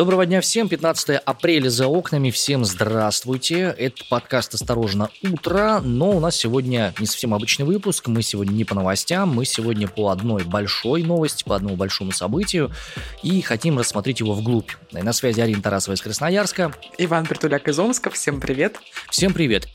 Доброго 0.00 0.24
дня 0.24 0.40
всем, 0.40 0.66
15 0.66 1.20
апреля 1.26 1.68
за 1.68 1.86
окнами, 1.86 2.30
всем 2.30 2.64
здравствуйте. 2.64 3.74
Это 3.76 4.02
подкаст 4.08 4.54
«Осторожно, 4.54 5.10
утро», 5.22 5.82
но 5.84 6.12
у 6.12 6.20
нас 6.20 6.36
сегодня 6.36 6.94
не 6.98 7.04
совсем 7.04 7.34
обычный 7.34 7.66
выпуск, 7.66 8.08
мы 8.08 8.22
сегодня 8.22 8.52
не 8.52 8.64
по 8.64 8.74
новостям, 8.74 9.28
мы 9.28 9.44
сегодня 9.44 9.88
по 9.88 10.08
одной 10.08 10.44
большой 10.44 11.02
новости, 11.02 11.44
по 11.44 11.54
одному 11.54 11.76
большому 11.76 12.12
событию, 12.12 12.70
и 13.22 13.42
хотим 13.42 13.78
рассмотреть 13.78 14.20
его 14.20 14.32
вглубь. 14.32 14.70
И 14.92 15.02
на 15.02 15.12
связи 15.12 15.42
Арина 15.42 15.60
Тарасова 15.60 15.92
из 15.92 16.00
Красноярска. 16.00 16.72
Иван 16.96 17.26
Притуляк 17.26 17.68
из 17.68 17.78
Омска, 17.78 18.08
всем 18.08 18.40
привет. 18.40 18.78
Всем 19.10 19.34
привет. 19.34 19.68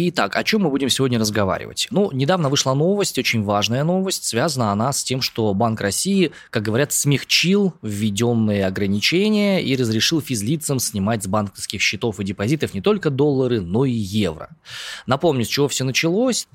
Итак, 0.00 0.36
о 0.36 0.44
чем 0.44 0.62
мы 0.62 0.70
будем 0.70 0.90
сегодня 0.90 1.18
разговаривать? 1.18 1.88
Ну, 1.90 2.12
недавно 2.12 2.48
вышла 2.50 2.72
новость, 2.72 3.18
очень 3.18 3.42
важная 3.42 3.82
новость. 3.82 4.26
Связана 4.26 4.70
она 4.70 4.92
с 4.92 5.02
тем, 5.02 5.20
что 5.20 5.52
Банк 5.54 5.80
России, 5.80 6.30
как 6.50 6.62
говорят, 6.62 6.92
смягчил 6.92 7.74
введенные 7.82 8.64
ограничения 8.64 9.60
и 9.60 9.74
разрешил 9.74 10.20
физлицам 10.20 10.78
снимать 10.78 11.24
с 11.24 11.26
банковских 11.26 11.80
счетов 11.80 12.20
и 12.20 12.24
депозитов 12.24 12.74
не 12.74 12.80
только 12.80 13.10
доллары, 13.10 13.60
но 13.60 13.84
и 13.84 13.90
евро. 13.90 14.50
Напомню, 15.06 15.44
с 15.44 15.48
чего 15.48 15.66
все 15.66 15.82
началось. 15.82 16.46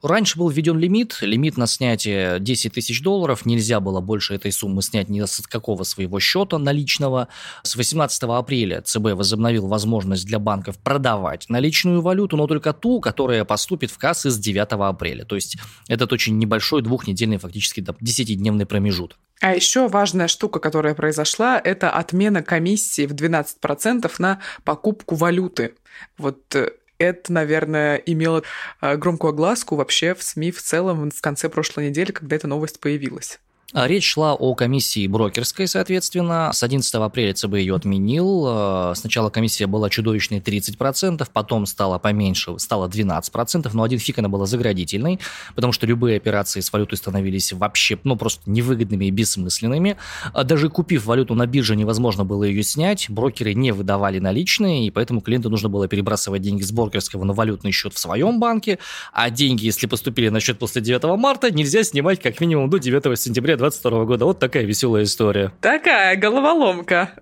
Раньше 0.00 0.38
был 0.38 0.48
введен 0.48 0.78
лимит, 0.78 1.18
лимит 1.22 1.56
на 1.56 1.66
снятие 1.66 2.38
10 2.38 2.72
тысяч 2.72 3.02
долларов. 3.02 3.44
Нельзя 3.44 3.80
было 3.80 4.00
больше 4.00 4.34
этой 4.34 4.52
суммы 4.52 4.80
снять 4.80 5.08
ни 5.08 5.20
с 5.24 5.40
какого 5.48 5.82
своего 5.82 6.20
счета 6.20 6.56
наличного. 6.56 7.26
С 7.64 7.74
18 7.74 8.22
апреля 8.22 8.80
ЦБ 8.80 9.14
возобновил 9.14 9.66
возможность 9.66 10.24
для 10.24 10.38
банков 10.38 10.78
продавать 10.78 11.48
наличную 11.48 12.00
валюту, 12.00 12.36
но 12.36 12.46
только 12.46 12.72
ту, 12.72 12.91
которая 13.00 13.44
поступит 13.44 13.90
в 13.90 13.98
кассы 13.98 14.30
с 14.30 14.38
9 14.38 14.68
апреля. 14.72 15.24
То 15.24 15.34
есть 15.34 15.56
этот 15.88 16.12
очень 16.12 16.38
небольшой 16.38 16.82
двухнедельный, 16.82 17.38
фактически 17.38 17.80
10-дневный 17.80 18.66
промежуток. 18.66 19.18
А 19.40 19.54
еще 19.54 19.88
важная 19.88 20.28
штука, 20.28 20.60
которая 20.60 20.94
произошла, 20.94 21.60
это 21.62 21.90
отмена 21.90 22.42
комиссии 22.42 23.06
в 23.06 23.12
12% 23.12 24.10
на 24.18 24.40
покупку 24.64 25.16
валюты. 25.16 25.74
Вот 26.16 26.54
э, 26.54 26.70
это, 26.98 27.32
наверное, 27.32 27.96
имело 27.96 28.44
э, 28.80 28.96
громкую 28.96 29.30
огласку 29.30 29.74
вообще 29.74 30.14
в 30.14 30.22
СМИ 30.22 30.52
в 30.52 30.62
целом 30.62 31.10
в 31.10 31.20
конце 31.20 31.48
прошлой 31.48 31.88
недели, 31.88 32.12
когда 32.12 32.36
эта 32.36 32.46
новость 32.46 32.78
появилась. 32.78 33.40
А 33.74 33.88
речь 33.88 34.04
шла 34.04 34.34
о 34.34 34.54
комиссии 34.54 35.06
брокерской, 35.06 35.66
соответственно. 35.66 36.50
С 36.52 36.62
11 36.62 36.94
апреля 36.94 37.32
ЦБ 37.32 37.54
ее 37.54 37.74
отменил. 37.74 38.44
Э, 38.46 38.92
сначала 38.94 39.30
комиссия 39.30 39.66
была 39.66 39.88
чудовищной 39.88 40.40
30%, 40.40 41.26
потом 41.32 41.64
стала 41.64 41.98
поменьше, 41.98 42.58
стала 42.58 42.86
12%, 42.86 43.70
но 43.72 43.82
один 43.82 43.98
фиг 43.98 44.18
она 44.18 44.28
была 44.28 44.44
заградительной, 44.44 45.20
потому 45.54 45.72
что 45.72 45.86
любые 45.86 46.18
операции 46.18 46.60
с 46.60 46.70
валютой 46.70 46.98
становились 46.98 47.54
вообще, 47.54 47.98
ну, 48.04 48.16
просто 48.16 48.42
невыгодными 48.44 49.06
и 49.06 49.10
бессмысленными. 49.10 49.96
А 50.34 50.44
даже 50.44 50.68
купив 50.68 51.06
валюту 51.06 51.34
на 51.34 51.46
бирже, 51.46 51.74
невозможно 51.74 52.26
было 52.26 52.44
ее 52.44 52.62
снять, 52.62 53.08
брокеры 53.08 53.54
не 53.54 53.72
выдавали 53.72 54.18
наличные, 54.18 54.86
и 54.86 54.90
поэтому 54.90 55.22
клиенту 55.22 55.48
нужно 55.48 55.70
было 55.70 55.88
перебрасывать 55.88 56.42
деньги 56.42 56.62
с 56.62 56.72
брокерского 56.72 57.24
на 57.24 57.32
валютный 57.32 57.72
счет 57.72 57.94
в 57.94 57.98
своем 57.98 58.38
банке, 58.38 58.78
а 59.14 59.30
деньги, 59.30 59.64
если 59.64 59.86
поступили 59.86 60.28
на 60.28 60.40
счет 60.40 60.58
после 60.58 60.82
9 60.82 61.04
марта, 61.18 61.50
нельзя 61.50 61.82
снимать 61.84 62.20
как 62.20 62.38
минимум 62.38 62.68
до 62.68 62.78
9 62.78 63.18
сентября 63.18 63.56
22 63.62 64.04
года. 64.06 64.24
Вот 64.24 64.40
такая 64.40 64.64
веселая 64.64 65.04
история. 65.04 65.52
Такая 65.60 66.16
головоломка. 66.16 67.12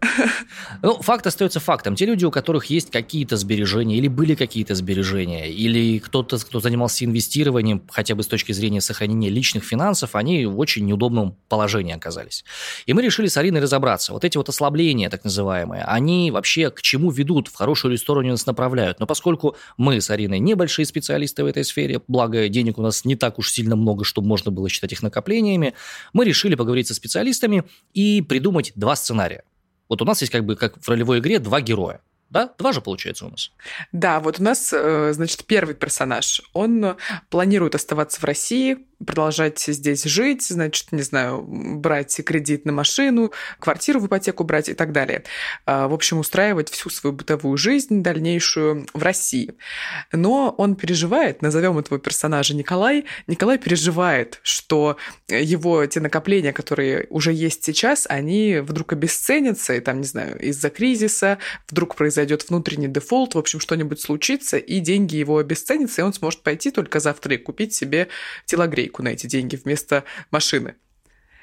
Ну, 0.83 0.95
факт 1.03 1.27
остается 1.27 1.61
фактом. 1.61 1.95
Те 1.95 2.07
люди, 2.07 2.25
у 2.25 2.31
которых 2.31 2.67
есть 2.67 2.91
какие-то 2.91 3.37
сбережения, 3.37 3.99
или 3.99 4.09
были 4.09 4.35
какие-то 4.35 4.75
сбережения, 4.75 5.51
или 5.51 5.99
кто-то, 5.99 6.39
кто 6.39 6.61
занимался 6.61 7.05
инвестированием, 7.05 7.83
хотя 7.91 8.15
бы 8.15 8.23
с 8.23 8.27
точки 8.27 8.53
зрения 8.53 8.81
сохранения 8.81 9.29
личных 9.29 9.65
финансов, 9.65 10.15
они 10.15 10.47
в 10.47 10.59
очень 10.59 10.87
неудобном 10.87 11.37
положении 11.49 11.95
оказались. 11.95 12.45
И 12.87 12.95
мы 12.95 13.03
решили 13.03 13.27
с 13.27 13.37
Ариной 13.37 13.61
разобраться. 13.61 14.15
Вот 14.15 14.25
эти 14.25 14.39
вот 14.39 14.49
ослабления, 14.49 15.11
так 15.11 15.25
называемые, 15.25 15.85
они 15.85 16.31
вообще 16.31 16.71
к 16.71 16.81
чему 16.81 17.11
ведут, 17.11 17.49
в 17.49 17.55
хорошую 17.55 17.93
ли 17.93 17.99
сторону 17.99 18.31
нас 18.31 18.47
направляют. 18.47 18.99
Но 18.99 19.07
поскольку 19.07 19.57
мы 19.77 20.01
с 20.01 20.09
Ариной 20.09 20.39
небольшие 20.39 20.87
специалисты 20.87 21.45
в 21.45 21.47
этой 21.47 21.65
сфере, 21.65 22.01
благо 22.09 22.49
денег 22.49 22.79
у 22.79 22.83
нас 22.83 23.05
не 23.05 23.17
так 23.17 23.39
уж 23.39 23.53
сильно 23.53 23.77
много, 23.77 24.05
чтобы 24.05 24.27
можно 24.27 24.51
было 24.51 24.71
считать 24.71 24.93
их 24.93 25.03
накоплениями, 25.03 25.75
мы 26.15 26.30
решили 26.31 26.55
поговорить 26.55 26.89
со 26.89 26.95
специалистами 26.95 27.65
и 27.93 28.23
придумать 28.23 28.73
два 28.75 28.97
сценария. 28.97 29.45
Вот 29.89 30.01
у 30.01 30.05
нас 30.05 30.21
есть 30.23 30.33
как 30.33 30.45
бы 30.47 30.57
как 30.57 30.81
в 30.81 30.89
ролевой 30.89 31.19
игре 31.19 31.39
два 31.39 31.61
героя. 31.61 32.01
Да? 32.31 32.55
Два 32.59 32.73
же 32.73 32.81
получается 32.81 33.27
у 33.27 33.31
нас. 33.31 33.51
Да, 33.93 34.21
вот 34.21 34.41
у 34.41 34.43
нас, 34.43 34.73
э, 34.73 35.13
значит, 35.13 35.45
первый 35.45 35.75
персонаж. 35.75 36.43
Он 36.53 36.97
планирует 37.29 37.75
оставаться 37.75 38.21
в 38.21 38.25
России, 38.25 38.79
продолжать 39.05 39.59
здесь 39.61 40.05
жить, 40.05 40.47
значит, 40.47 40.93
не 40.93 41.03
знаю, 41.03 41.43
брать 41.43 42.21
кредит 42.25 42.67
на 42.67 42.73
машину, 42.73 43.33
квартиру 43.59 43.99
в 44.01 44.07
ипотеку 44.07 44.45
брать 44.45 44.69
и 44.69 44.75
так 44.75 44.93
далее. 44.93 45.25
А, 45.65 45.89
в 45.89 45.95
общем, 45.95 46.19
устраивать 46.19 46.69
всю 46.69 46.91
свою 46.91 47.17
бытовую 47.17 47.57
жизнь 47.57 48.03
дальнейшую 48.03 48.87
в 48.93 49.03
России. 49.03 49.55
Но 50.13 50.55
он 50.59 50.77
переживает, 50.77 51.41
назовем 51.43 51.79
этого 51.79 51.99
персонажа 51.99 52.55
Николай, 52.55 53.07
Николай 53.27 53.59
переживает, 53.59 54.41
что 54.43 54.99
его 55.29 55.85
те 55.87 56.01
накопления, 56.01 56.53
которые 56.53 57.07
уже 57.09 57.33
есть 57.33 57.65
сейчас, 57.65 58.07
они 58.09 58.59
вдруг 58.59 58.93
обесценятся, 58.93 59.75
и 59.75 59.81
там, 59.81 60.01
не 60.01 60.07
знаю, 60.07 60.39
из-за 60.41 60.69
кризиса 60.69 61.39
вдруг 61.69 61.97
произойдет 61.97 62.20
внутренний 62.49 62.89
дефолт, 62.89 63.35
в 63.35 63.39
общем, 63.39 63.61
что-нибудь 63.61 64.01
случится, 64.01 64.59
и 64.59 64.81
деньги 64.81 65.17
его 65.17 65.39
обесценятся, 65.39 66.03
и 66.03 66.05
он 66.05 66.13
сможет 66.13 66.43
пойти 66.43 66.71
только 66.71 67.01
завтра 67.01 67.35
и 67.35 67.39
купить 67.39 67.75
себе 67.75 68.09
телогрей 68.45 68.91
линейку 68.91 69.03
на 69.03 69.09
эти 69.09 69.27
деньги 69.27 69.57
вместо 69.57 70.05
машины. 70.31 70.75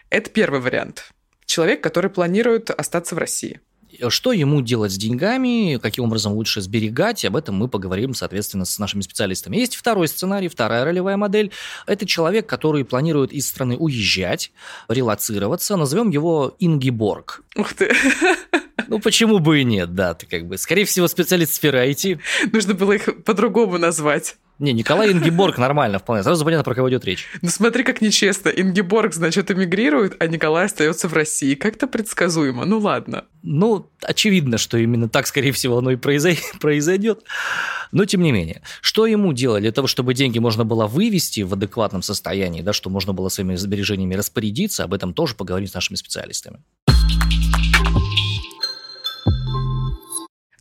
Это 0.10 0.30
первый 0.30 0.60
вариант. 0.60 1.12
Человек, 1.46 1.82
который 1.82 2.10
планирует 2.10 2.70
остаться 2.70 3.16
в 3.16 3.18
России. 3.18 3.62
Что 4.10 4.34
ему 4.34 4.62
делать 4.62 4.92
с 4.92 4.98
деньгами, 4.98 5.80
каким 5.82 6.04
образом 6.04 6.34
лучше 6.34 6.62
сберегать, 6.62 7.24
об 7.24 7.38
этом 7.38 7.56
мы 7.56 7.70
поговорим, 7.70 8.14
соответственно, 8.14 8.66
с 8.66 8.78
нашими 8.80 9.02
специалистами. 9.02 9.58
Есть 9.58 9.76
второй 9.76 10.10
сценарий, 10.10 10.50
вторая 10.50 10.84
ролевая 10.84 11.16
модель. 11.16 11.52
Это 11.88 12.06
человек, 12.06 12.48
который 12.48 12.84
планирует 12.84 13.32
из 13.32 13.48
страны 13.48 13.78
уезжать, 13.78 14.52
релацироваться. 14.90 15.78
Назовем 15.78 16.10
его 16.10 16.56
Ингиборг. 16.60 17.44
Ух 17.56 17.74
ты! 17.74 17.92
Ну, 18.88 19.00
почему 19.00 19.40
бы 19.40 19.62
и 19.62 19.64
нет, 19.64 19.96
да, 19.96 20.14
ты 20.14 20.26
как 20.26 20.46
бы, 20.48 20.58
скорее 20.58 20.86
всего, 20.86 21.08
специалист 21.08 21.54
сферы 21.54 21.90
IT. 21.90 22.20
Нужно 22.52 22.74
было 22.74 22.94
их 22.94 23.24
по-другому 23.24 23.78
назвать. 23.78 24.38
Не, 24.60 24.74
Николай 24.74 25.12
Ингеборг 25.12 25.60
нормально 25.60 26.00
вполне. 26.00 26.24
Сразу 26.24 26.44
понятно, 26.44 26.64
про 26.64 26.74
кого 26.74 26.90
идет 26.90 27.06
речь. 27.06 27.28
Ну 27.44 27.50
смотри, 27.50 27.84
как 27.84 28.02
нечестно. 28.02 28.50
Ингеборг, 28.50 29.14
значит, 29.14 29.52
эмигрирует, 29.52 30.16
а 30.20 30.26
Николай 30.26 30.66
остается 30.66 31.08
в 31.08 31.14
России. 31.14 31.54
Как-то 31.54 31.86
предсказуемо. 31.86 32.66
Ну 32.66 32.80
ладно. 32.80 33.26
Ну, 33.44 33.92
очевидно, 34.02 34.58
что 34.58 34.78
именно 34.78 35.10
так, 35.10 35.28
скорее 35.28 35.52
всего, 35.52 35.78
оно 35.78 35.92
и 35.92 35.96
произойдет. 36.60 37.24
Но 37.92 38.06
тем 38.06 38.22
не 38.24 38.32
менее, 38.32 38.64
что 38.82 39.06
ему 39.06 39.32
делать 39.32 39.62
для 39.62 39.72
того, 39.72 39.88
чтобы 39.88 40.16
деньги 40.16 40.40
можно 40.40 40.66
было 40.66 40.88
вывести 40.88 41.42
в 41.42 41.54
адекватном 41.54 42.02
состоянии, 42.02 42.62
да, 42.62 42.74
что 42.74 42.90
можно 42.90 43.14
было 43.14 43.30
своими 43.30 43.56
сбережениями 43.56 44.16
распорядиться, 44.16 44.84
об 44.84 44.94
этом 44.94 45.14
тоже 45.14 45.36
поговорим 45.36 45.68
с 45.68 45.74
нашими 45.76 45.98
специалистами. 45.98 46.64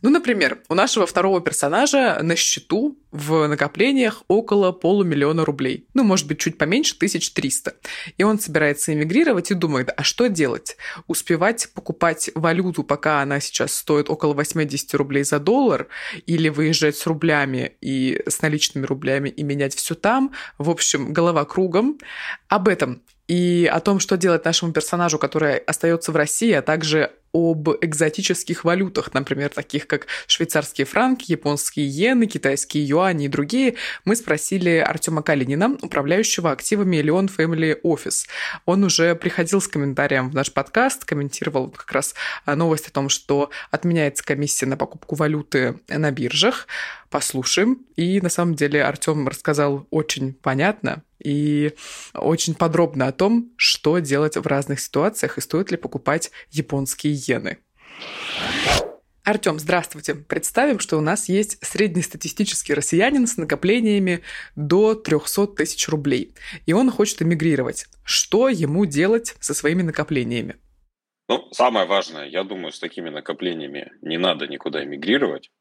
Ну, 0.03 0.11
например, 0.11 0.59
у 0.69 0.75
нашего 0.75 1.07
второго 1.07 1.41
персонажа 1.41 2.19
на 2.21 2.35
счету 2.35 2.99
в 3.11 3.47
накоплениях 3.47 4.21
около 4.27 4.71
полумиллиона 4.71 5.43
рублей. 5.43 5.87
Ну, 5.95 6.03
может 6.03 6.27
быть, 6.27 6.37
чуть 6.37 6.59
поменьше, 6.59 6.95
тысяч 6.97 7.31
триста. 7.31 7.73
И 8.17 8.23
он 8.23 8.39
собирается 8.39 8.93
эмигрировать 8.93 9.49
и 9.49 9.55
думает, 9.55 9.89
а 9.97 10.03
что 10.03 10.27
делать? 10.27 10.77
Успевать 11.07 11.69
покупать 11.73 12.29
валюту, 12.35 12.83
пока 12.83 13.21
она 13.21 13.39
сейчас 13.39 13.73
стоит 13.73 14.11
около 14.11 14.33
80 14.33 14.93
рублей 14.93 15.23
за 15.23 15.39
доллар, 15.39 15.87
или 16.27 16.49
выезжать 16.49 16.95
с 16.95 17.07
рублями 17.07 17.75
и 17.81 18.21
с 18.27 18.43
наличными 18.43 18.85
рублями 18.85 19.29
и 19.29 19.41
менять 19.41 19.73
все 19.73 19.95
там? 19.95 20.31
В 20.59 20.69
общем, 20.69 21.11
голова 21.11 21.43
кругом. 21.45 21.97
Об 22.49 22.67
этом 22.67 23.01
и 23.27 23.69
о 23.71 23.79
том, 23.79 23.99
что 23.99 24.15
делать 24.15 24.45
нашему 24.45 24.71
персонажу, 24.71 25.19
который 25.19 25.57
остается 25.57 26.11
в 26.11 26.15
России, 26.15 26.51
а 26.53 26.61
также 26.61 27.11
об 27.33 27.69
экзотических 27.81 28.63
валютах, 28.63 29.13
например, 29.13 29.49
таких 29.49 29.87
как 29.87 30.07
швейцарские 30.27 30.85
франки, 30.85 31.31
японские 31.31 31.87
иены, 31.87 32.25
китайские 32.25 32.87
юани 32.87 33.25
и 33.25 33.27
другие, 33.27 33.75
мы 34.05 34.15
спросили 34.15 34.77
Артема 34.77 35.21
Калинина, 35.21 35.77
управляющего 35.81 36.51
активами 36.51 36.97
Leon 36.97 37.29
Family 37.35 37.79
Office. 37.83 38.27
Он 38.65 38.83
уже 38.83 39.15
приходил 39.15 39.61
с 39.61 39.67
комментарием 39.67 40.29
в 40.29 40.35
наш 40.35 40.51
подкаст, 40.51 41.05
комментировал 41.05 41.69
как 41.69 41.91
раз 41.91 42.15
новость 42.45 42.87
о 42.87 42.91
том, 42.91 43.09
что 43.09 43.49
отменяется 43.71 44.23
комиссия 44.23 44.65
на 44.65 44.77
покупку 44.77 45.15
валюты 45.15 45.79
на 45.87 46.11
биржах. 46.11 46.67
Послушаем. 47.09 47.85
И 47.95 48.19
на 48.19 48.29
самом 48.29 48.55
деле 48.55 48.83
Артем 48.83 49.27
рассказал 49.27 49.87
очень 49.91 50.33
понятно, 50.33 51.03
и 51.23 51.73
очень 52.13 52.53
подробно 52.53 53.07
о 53.07 53.11
том, 53.11 53.51
что 53.55 53.99
делать 53.99 54.37
в 54.37 54.45
разных 54.45 54.79
ситуациях 54.79 55.37
и 55.37 55.41
стоит 55.41 55.71
ли 55.71 55.77
покупать 55.77 56.31
японские 56.51 57.13
иены. 57.17 57.57
Артем, 59.27 59.59
здравствуйте. 59.59 60.15
Представим, 60.15 60.79
что 60.79 60.97
у 60.97 61.01
нас 61.01 61.27
есть 61.27 61.57
среднестатистический 61.61 62.73
россиянин 62.73 63.27
с 63.27 63.35
накоплениями 63.35 64.23
до 64.55 64.95
300 64.95 65.47
тысяч 65.47 65.89
рублей, 65.89 66.33
и 66.65 66.71
он 66.71 66.89
хочет 66.89 67.21
эмигрировать. 67.21 67.87
Что 68.05 68.47
ему 68.47 68.85
делать 68.85 69.35
со 69.41 69.53
своими 69.53 69.81
накоплениями? 69.81 70.55
Ну, 71.27 71.51
самое 71.51 71.85
важное, 71.85 72.25
я 72.25 72.45
думаю, 72.45 72.71
с 72.71 72.79
такими 72.79 73.09
накоплениями 73.09 73.91
не 74.01 74.17
надо 74.17 74.47
никуда 74.47 74.83
эмигрировать. 74.85 75.51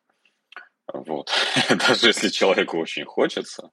Вот. 0.92 1.32
Даже 1.68 2.06
если 2.06 2.28
человеку 2.28 2.78
очень 2.78 3.04
хочется, 3.04 3.70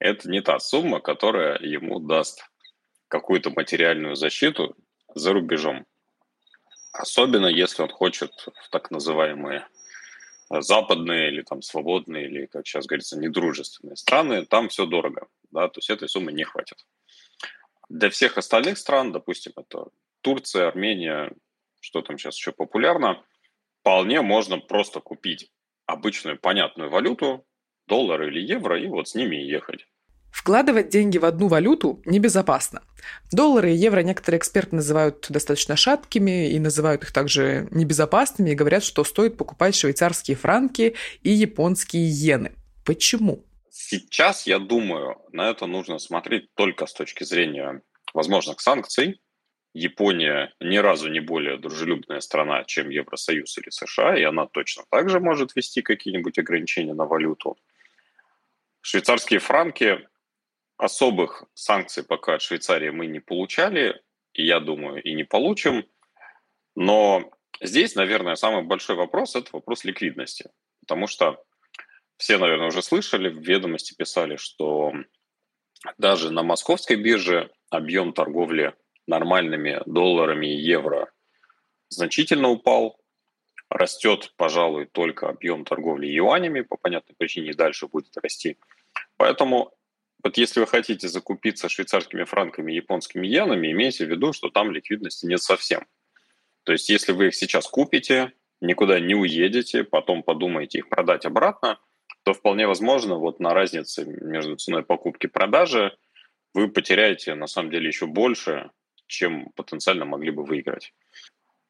это 0.00 0.28
не 0.28 0.40
та 0.40 0.58
сумма, 0.58 0.98
которая 0.98 1.60
ему 1.60 2.00
даст 2.00 2.44
какую-то 3.06 3.50
материальную 3.50 4.16
защиту 4.16 4.74
за 5.14 5.32
рубежом. 5.32 5.86
Особенно 6.92 7.46
если 7.46 7.82
он 7.82 7.88
хочет 7.88 8.32
в 8.54 8.68
так 8.70 8.90
называемые 8.90 9.66
э, 10.50 10.60
западные 10.60 11.28
или 11.28 11.42
там 11.42 11.62
свободные, 11.62 12.26
или, 12.26 12.46
как 12.46 12.66
сейчас 12.66 12.86
говорится, 12.86 13.18
недружественные 13.18 13.96
страны, 13.96 14.44
там 14.44 14.68
все 14.68 14.86
дорого, 14.86 15.28
да, 15.50 15.68
то 15.68 15.78
есть 15.78 15.88
этой 15.88 16.08
суммы 16.08 16.32
не 16.32 16.44
хватит. 16.44 16.84
Для 17.88 18.10
всех 18.10 18.38
остальных 18.38 18.78
стран, 18.78 19.12
допустим, 19.12 19.52
это 19.56 19.86
Турция, 20.20 20.68
Армения, 20.68 21.32
что 21.80 22.02
там 22.02 22.18
сейчас 22.18 22.36
еще 22.36 22.52
популярно, 22.52 23.24
вполне 23.80 24.20
можно 24.20 24.58
просто 24.58 25.00
купить 25.00 25.50
обычную 25.86 26.38
понятную 26.38 26.90
валюту, 26.90 27.46
доллар 27.86 28.22
или 28.22 28.40
евро, 28.40 28.80
и 28.80 28.86
вот 28.86 29.08
с 29.08 29.14
ними 29.14 29.36
ехать. 29.36 29.86
Вкладывать 30.42 30.88
деньги 30.88 31.18
в 31.18 31.24
одну 31.24 31.46
валюту 31.46 32.02
небезопасно. 32.04 32.82
Доллары 33.30 33.70
и 33.70 33.76
евро 33.76 34.00
некоторые 34.00 34.40
эксперты 34.40 34.74
называют 34.74 35.26
достаточно 35.28 35.76
шаткими 35.76 36.50
и 36.50 36.58
называют 36.58 37.04
их 37.04 37.12
также 37.12 37.68
небезопасными 37.70 38.50
и 38.50 38.56
говорят, 38.56 38.82
что 38.82 39.04
стоит 39.04 39.36
покупать 39.36 39.76
швейцарские 39.76 40.36
франки 40.36 40.96
и 41.22 41.30
японские 41.30 42.06
иены. 42.06 42.56
Почему? 42.84 43.44
Сейчас, 43.70 44.48
я 44.48 44.58
думаю, 44.58 45.22
на 45.30 45.48
это 45.48 45.66
нужно 45.66 46.00
смотреть 46.00 46.52
только 46.54 46.86
с 46.86 46.92
точки 46.92 47.22
зрения 47.22 47.80
возможных 48.12 48.60
санкций. 48.60 49.20
Япония 49.74 50.52
ни 50.58 50.78
разу 50.78 51.08
не 51.08 51.20
более 51.20 51.56
дружелюбная 51.56 52.18
страна, 52.18 52.64
чем 52.64 52.90
Евросоюз 52.90 53.58
или 53.58 53.70
США, 53.70 54.18
и 54.18 54.24
она 54.24 54.46
точно 54.46 54.82
так 54.90 55.08
же 55.08 55.20
может 55.20 55.54
ввести 55.54 55.82
какие-нибудь 55.82 56.36
ограничения 56.36 56.94
на 56.94 57.04
валюту. 57.04 57.56
Швейцарские 58.80 59.38
франки 59.38 60.00
особых 60.76 61.44
санкций 61.54 62.04
пока 62.04 62.34
от 62.34 62.42
Швейцарии 62.42 62.90
мы 62.90 63.06
не 63.06 63.20
получали, 63.20 64.02
и 64.32 64.44
я 64.44 64.60
думаю, 64.60 65.02
и 65.02 65.14
не 65.14 65.24
получим. 65.24 65.86
Но 66.74 67.30
здесь, 67.60 67.94
наверное, 67.94 68.34
самый 68.34 68.62
большой 68.62 68.96
вопрос– 68.96 69.34
это 69.36 69.50
вопрос 69.52 69.84
ликвидности. 69.84 70.50
Потому 70.80 71.06
что 71.06 71.44
все, 72.16 72.38
наверное, 72.38 72.68
уже 72.68 72.82
слышали, 72.82 73.28
в 73.28 73.40
ведомости 73.40 73.94
писали, 73.94 74.36
что 74.36 74.92
даже 75.98 76.30
на 76.30 76.42
московской 76.42 76.96
бирже 76.96 77.50
объем 77.70 78.12
торговли 78.12 78.74
нормальными 79.06 79.82
долларами 79.86 80.46
и 80.46 80.60
евро 80.60 81.10
значительно 81.88 82.48
упал. 82.48 82.98
Растет, 83.68 84.34
пожалуй, 84.36 84.86
только 84.86 85.28
объем 85.28 85.64
торговли 85.64 86.06
юанями, 86.06 86.60
по 86.60 86.76
понятной 86.76 87.14
причине 87.16 87.50
и 87.50 87.54
дальше 87.54 87.86
будет 87.86 88.16
расти. 88.18 88.58
Поэтому 89.16 89.72
вот 90.22 90.36
если 90.36 90.60
вы 90.60 90.66
хотите 90.66 91.08
закупиться 91.08 91.68
швейцарскими 91.68 92.24
франками 92.24 92.72
японскими 92.72 93.26
иенами, 93.26 93.72
имейте 93.72 94.06
в 94.06 94.10
виду, 94.10 94.32
что 94.32 94.50
там 94.50 94.70
ликвидности 94.70 95.26
нет 95.26 95.42
совсем. 95.42 95.86
То 96.64 96.72
есть 96.72 96.88
если 96.88 97.12
вы 97.12 97.28
их 97.28 97.34
сейчас 97.34 97.66
купите, 97.66 98.32
никуда 98.60 99.00
не 99.00 99.14
уедете, 99.14 99.82
потом 99.82 100.22
подумаете 100.22 100.78
их 100.78 100.88
продать 100.88 101.26
обратно, 101.26 101.80
то 102.22 102.34
вполне 102.34 102.68
возможно 102.68 103.16
вот 103.16 103.40
на 103.40 103.52
разнице 103.52 104.04
между 104.04 104.56
ценой 104.56 104.84
покупки 104.84 105.26
и 105.26 105.30
продажи 105.30 105.96
вы 106.54 106.68
потеряете 106.68 107.34
на 107.34 107.48
самом 107.48 107.70
деле 107.70 107.88
еще 107.88 108.06
больше, 108.06 108.70
чем 109.06 109.50
потенциально 109.56 110.04
могли 110.04 110.30
бы 110.30 110.44
выиграть. 110.44 110.94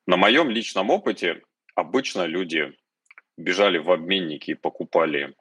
На 0.07 0.17
моем 0.17 0.51
личном 0.51 0.91
опыте 0.91 1.43
обычно 1.75 2.27
люди 2.27 2.75
бежали 3.39 3.79
в 3.79 3.91
обменники 3.91 4.51
и 4.51 4.55
покупали 4.55 5.35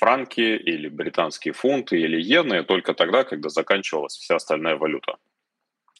франки 0.00 0.40
или 0.40 0.88
британские 0.88 1.52
фунты 1.52 2.00
или 2.00 2.18
иены 2.18 2.64
только 2.64 2.94
тогда, 2.94 3.22
когда 3.22 3.50
заканчивалась 3.50 4.16
вся 4.16 4.36
остальная 4.36 4.76
валюта. 4.76 5.18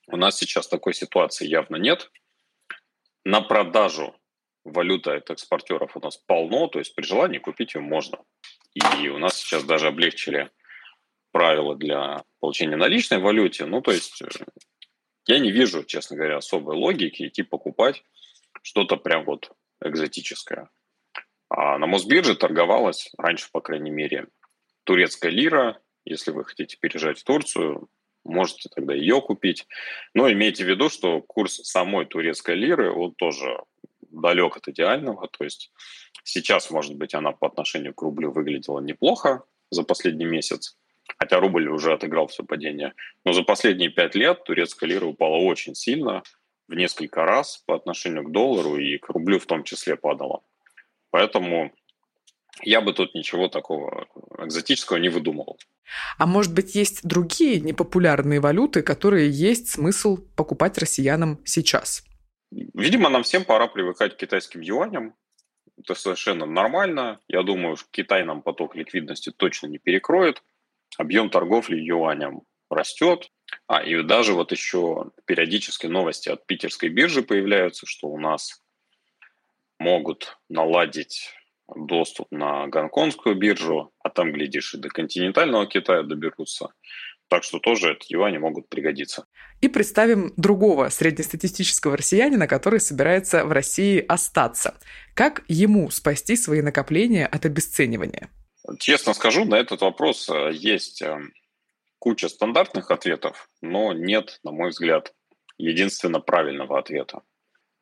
У 0.06 0.16
нас 0.16 0.38
сейчас 0.38 0.68
такой 0.68 0.94
ситуации 0.94 1.46
явно 1.46 1.76
нет. 1.76 2.10
На 3.24 3.42
продажу 3.42 4.16
валюта 4.64 5.16
от 5.16 5.30
экспортеров 5.30 5.96
у 5.96 6.00
нас 6.00 6.16
полно, 6.16 6.68
то 6.68 6.78
есть 6.78 6.94
при 6.94 7.04
желании 7.04 7.38
купить 7.38 7.74
ее 7.74 7.82
можно. 7.82 8.18
И 8.72 9.08
у 9.08 9.18
нас 9.18 9.36
сейчас 9.36 9.64
даже 9.64 9.88
облегчили 9.88 10.50
правила 11.30 11.76
для 11.76 12.24
получения 12.40 12.76
наличной 12.76 13.18
валюте. 13.18 13.66
Ну, 13.66 13.82
то 13.82 13.92
есть 13.92 14.22
э, 14.22 14.28
я 15.26 15.38
не 15.38 15.50
вижу, 15.50 15.84
честно 15.84 16.16
говоря, 16.16 16.38
особой 16.38 16.74
логики 16.74 17.28
идти 17.28 17.42
покупать 17.42 18.02
что-то 18.62 18.96
прям 18.96 19.24
вот 19.26 19.52
экзотическое. 19.82 20.70
А 21.50 21.78
на 21.78 21.86
Мосбирже 21.86 22.36
торговалась 22.36 23.10
раньше, 23.18 23.48
по 23.52 23.60
крайней 23.60 23.90
мере, 23.90 24.28
турецкая 24.84 25.32
лира. 25.32 25.80
Если 26.04 26.30
вы 26.30 26.44
хотите 26.44 26.78
переезжать 26.80 27.18
в 27.18 27.24
Турцию, 27.24 27.88
можете 28.24 28.68
тогда 28.72 28.94
ее 28.94 29.20
купить. 29.20 29.66
Но 30.14 30.30
имейте 30.30 30.64
в 30.64 30.68
виду, 30.68 30.88
что 30.88 31.20
курс 31.20 31.56
самой 31.64 32.06
турецкой 32.06 32.54
лиры, 32.54 32.92
он 32.92 33.14
тоже 33.14 33.58
далек 34.00 34.56
от 34.56 34.68
идеального. 34.68 35.28
То 35.28 35.44
есть 35.44 35.72
сейчас, 36.22 36.70
может 36.70 36.96
быть, 36.96 37.14
она 37.14 37.32
по 37.32 37.48
отношению 37.48 37.94
к 37.94 38.02
рублю 38.02 38.30
выглядела 38.30 38.78
неплохо 38.78 39.42
за 39.70 39.82
последний 39.82 40.26
месяц, 40.26 40.78
хотя 41.18 41.40
рубль 41.40 41.68
уже 41.68 41.92
отыграл 41.92 42.28
все 42.28 42.44
падение. 42.44 42.94
Но 43.24 43.32
за 43.32 43.42
последние 43.42 43.90
пять 43.90 44.14
лет 44.14 44.44
турецкая 44.44 44.88
лира 44.88 45.06
упала 45.06 45.36
очень 45.36 45.74
сильно, 45.74 46.22
в 46.68 46.74
несколько 46.74 47.24
раз 47.24 47.58
по 47.66 47.74
отношению 47.74 48.22
к 48.22 48.30
доллару 48.30 48.76
и 48.76 48.98
к 48.98 49.08
рублю 49.08 49.40
в 49.40 49.46
том 49.46 49.64
числе 49.64 49.96
падала. 49.96 50.42
Поэтому 51.10 51.72
я 52.62 52.80
бы 52.80 52.92
тут 52.92 53.14
ничего 53.14 53.48
такого 53.48 54.06
экзотического 54.38 54.98
не 54.98 55.08
выдумывал. 55.08 55.58
А 56.18 56.26
может 56.26 56.54
быть, 56.54 56.74
есть 56.74 57.00
другие 57.02 57.60
непопулярные 57.60 58.40
валюты, 58.40 58.82
которые 58.82 59.30
есть 59.30 59.70
смысл 59.70 60.18
покупать 60.36 60.78
россиянам 60.78 61.40
сейчас? 61.44 62.04
Видимо, 62.50 63.08
нам 63.08 63.22
всем 63.22 63.44
пора 63.44 63.66
привыкать 63.66 64.14
к 64.16 64.20
китайским 64.20 64.60
юаням. 64.60 65.14
Это 65.78 65.94
совершенно 65.94 66.46
нормально. 66.46 67.20
Я 67.28 67.42
думаю, 67.42 67.76
что 67.76 67.88
Китай 67.90 68.24
нам 68.24 68.42
поток 68.42 68.74
ликвидности 68.76 69.30
точно 69.30 69.66
не 69.68 69.78
перекроет. 69.78 70.42
Объем 70.98 71.30
торговли 71.30 71.76
юанем 71.76 72.42
растет. 72.68 73.30
А, 73.66 73.82
и 73.82 74.02
даже 74.02 74.34
вот 74.34 74.52
еще 74.52 75.10
периодически 75.24 75.86
новости 75.86 76.28
от 76.28 76.46
питерской 76.46 76.88
биржи 76.88 77.22
появляются, 77.22 77.86
что 77.86 78.08
у 78.08 78.18
нас 78.18 78.60
могут 79.80 80.38
наладить 80.48 81.32
доступ 81.74 82.28
на 82.30 82.68
гонконгскую 82.68 83.34
биржу, 83.34 83.92
а 84.02 84.10
там, 84.10 84.32
глядишь, 84.32 84.74
и 84.74 84.78
до 84.78 84.88
континентального 84.88 85.66
Китая 85.66 86.02
доберутся. 86.02 86.68
Так 87.28 87.44
что 87.44 87.60
тоже 87.60 87.92
эти 87.92 88.12
юани 88.12 88.38
могут 88.38 88.68
пригодиться. 88.68 89.24
И 89.60 89.68
представим 89.68 90.32
другого 90.36 90.88
среднестатистического 90.88 91.96
россиянина, 91.96 92.48
который 92.48 92.80
собирается 92.80 93.44
в 93.44 93.52
России 93.52 94.04
остаться. 94.06 94.74
Как 95.14 95.44
ему 95.46 95.90
спасти 95.90 96.34
свои 96.34 96.60
накопления 96.60 97.26
от 97.26 97.46
обесценивания? 97.46 98.30
Честно 98.80 99.14
скажу, 99.14 99.44
на 99.44 99.54
этот 99.54 99.80
вопрос 99.80 100.28
э, 100.28 100.50
есть 100.52 101.02
э, 101.02 101.18
куча 102.00 102.28
стандартных 102.28 102.90
ответов, 102.90 103.48
но 103.62 103.92
нет, 103.92 104.40
на 104.42 104.50
мой 104.50 104.70
взгляд, 104.70 105.14
единственно 105.56 106.20
правильного 106.20 106.78
ответа. 106.78 107.22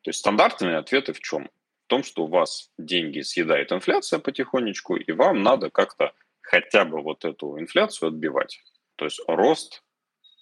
То 0.01 0.09
есть 0.09 0.19
стандартные 0.19 0.77
ответы 0.77 1.13
в 1.13 1.19
чем? 1.19 1.49
Том, 1.89 2.03
что 2.03 2.23
у 2.23 2.27
вас 2.27 2.71
деньги 2.77 3.21
съедает 3.21 3.71
инфляция 3.71 4.19
потихонечку, 4.19 4.95
и 4.95 5.11
вам 5.11 5.43
надо 5.43 5.69
как-то 5.69 6.13
хотя 6.41 6.85
бы 6.85 7.01
вот 7.01 7.25
эту 7.25 7.59
инфляцию 7.59 8.09
отбивать. 8.09 8.61
То 8.95 9.05
есть 9.05 9.19
рост 9.27 9.83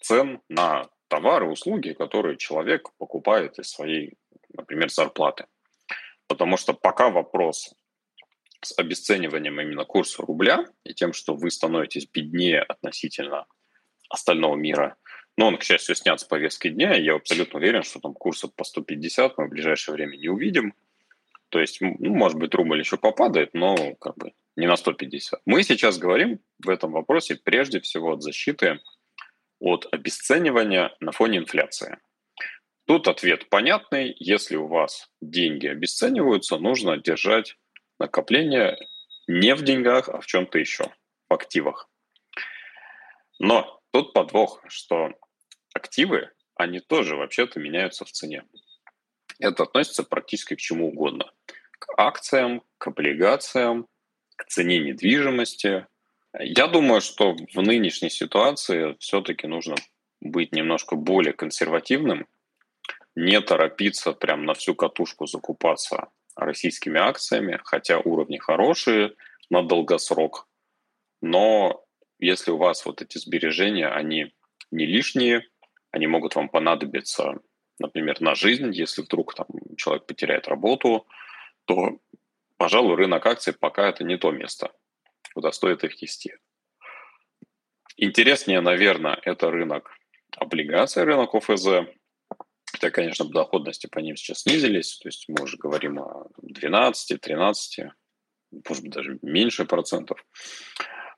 цен 0.02 0.42
на 0.50 0.90
товары, 1.08 1.50
услуги, 1.50 1.94
которые 1.94 2.38
человек 2.38 2.90
покупает 2.98 3.60
из 3.60 3.70
своей, 3.70 4.14
например, 4.50 4.90
зарплаты. 4.92 5.46
Потому 6.28 6.58
что 6.58 6.74
пока 6.74 7.10
вопрос 7.10 7.74
с 8.62 8.78
обесцениванием 8.78 9.60
именно 9.62 9.86
курса 9.86 10.22
рубля 10.22 10.66
и 10.84 10.94
тем, 10.94 11.14
что 11.14 11.34
вы 11.34 11.50
становитесь 11.50 12.08
беднее 12.08 12.62
относительно 12.62 13.46
остального 14.10 14.56
мира, 14.56 14.98
но 15.38 15.48
он, 15.48 15.58
к 15.58 15.64
счастью, 15.64 15.96
снят 15.96 16.20
с 16.20 16.24
повестки 16.26 16.70
дня, 16.70 16.98
и 16.98 17.04
я 17.04 17.16
абсолютно 17.16 17.60
уверен, 17.60 17.84
что 17.84 18.00
там 18.00 18.14
курсы 18.14 18.48
по 18.48 18.64
150 18.64 19.38
мы 19.38 19.46
в 19.46 19.50
ближайшее 19.50 19.94
время 19.94 20.18
не 20.18 20.28
увидим, 20.28 20.74
то 21.50 21.60
есть, 21.60 21.80
ну, 21.82 21.96
может 22.00 22.38
быть, 22.38 22.54
рубль 22.54 22.80
еще 22.80 22.98
попадает, 22.98 23.54
но 23.54 23.96
как 23.96 24.18
бы 24.18 24.34
не 24.56 24.68
на 24.68 24.76
150. 24.76 25.42
Мы 25.46 25.64
сейчас 25.64 25.98
говорим 25.98 26.40
в 26.64 26.70
этом 26.70 26.92
вопросе 26.92 27.36
прежде 27.36 27.80
всего 27.80 28.14
от 28.14 28.22
защиты 28.22 28.80
от 29.60 29.88
обесценивания 29.92 30.96
на 31.00 31.12
фоне 31.12 31.40
инфляции. 31.40 31.98
Тут 32.86 33.08
ответ 33.08 33.50
понятный. 33.50 34.16
Если 34.20 34.56
у 34.56 34.68
вас 34.68 35.10
деньги 35.22 35.68
обесцениваются, 35.68 36.58
нужно 36.58 36.98
держать 36.98 37.58
накопление 38.00 38.78
не 39.28 39.56
в 39.56 39.64
деньгах, 39.64 40.10
а 40.10 40.22
в 40.22 40.26
чем-то 40.26 40.58
еще, 40.58 40.86
в 41.30 41.34
активах. 41.34 41.90
Но 43.40 43.82
тут 43.92 44.14
подвох, 44.14 44.64
что 44.68 45.12
активы, 45.74 46.32
они 46.56 46.80
тоже 46.80 47.16
вообще-то 47.16 47.60
меняются 47.60 48.06
в 48.06 48.12
цене. 48.12 48.44
Это 49.40 49.64
относится 49.64 50.04
практически 50.04 50.56
к 50.56 50.60
чему 50.60 50.88
угодно. 50.88 51.32
К 51.80 51.94
акциям, 51.98 52.64
к 52.78 52.88
облигациям, 52.88 53.88
к 54.36 54.46
цене 54.46 54.80
недвижимости. 54.80 55.88
Я 56.40 56.68
думаю, 56.68 57.02
что 57.02 57.36
в 57.54 57.62
нынешней 57.62 58.10
ситуации 58.10 58.96
все-таки 59.00 59.48
нужно 59.48 59.76
быть 60.22 60.52
немножко 60.52 60.96
более 60.96 61.34
консервативным, 61.34 62.28
не 63.16 63.42
торопиться 63.42 64.14
прям 64.14 64.46
на 64.46 64.54
всю 64.54 64.76
катушку 64.76 65.26
закупаться 65.26 66.10
российскими 66.36 67.00
акциями, 67.00 67.60
хотя 67.64 68.00
уровни 68.00 68.38
хорошие 68.38 69.14
на 69.50 69.64
долгосрок. 69.64 70.48
Но 71.22 71.84
если 72.20 72.52
у 72.52 72.58
вас 72.58 72.86
вот 72.86 73.02
эти 73.02 73.18
сбережения, 73.18 73.88
они 73.88 74.34
не 74.72 74.86
лишние, 74.86 75.48
они 75.92 76.06
могут 76.08 76.36
вам 76.36 76.50
понадобиться, 76.50 77.40
например, 77.80 78.22
на 78.22 78.36
жизнь, 78.36 78.72
если 78.72 79.02
вдруг 79.02 79.34
там 79.34 79.48
человек 79.78 80.06
потеряет 80.06 80.48
работу, 80.48 81.08
то, 81.68 82.00
пожалуй, 82.58 82.96
рынок 82.96 83.26
акций 83.26 83.54
пока 83.54 83.90
это 83.90 84.04
не 84.04 84.18
то 84.18 84.32
место, 84.32 84.72
куда 85.34 85.52
стоит 85.52 85.84
их 85.84 86.02
нести. 86.02 86.34
Интереснее, 87.98 88.62
наверное, 88.62 89.20
это 89.24 89.52
рынок 89.52 89.92
облигаций, 90.38 91.04
рынок 91.04 91.36
ОФЗ. 91.36 91.68
Хотя, 92.72 92.92
конечно, 92.92 93.26
доходности 93.26 93.88
по 93.88 94.00
ним 94.00 94.16
сейчас 94.16 94.42
снизились. 94.42 94.98
То 95.00 95.08
есть 95.08 95.26
мы 95.28 95.44
уже 95.44 95.58
говорим 95.58 96.00
о 96.00 96.28
12, 96.42 97.20
13, 97.20 97.86
может 98.68 98.84
быть, 98.84 98.92
даже 98.92 99.20
меньше 99.22 99.66
процентов. 99.66 100.24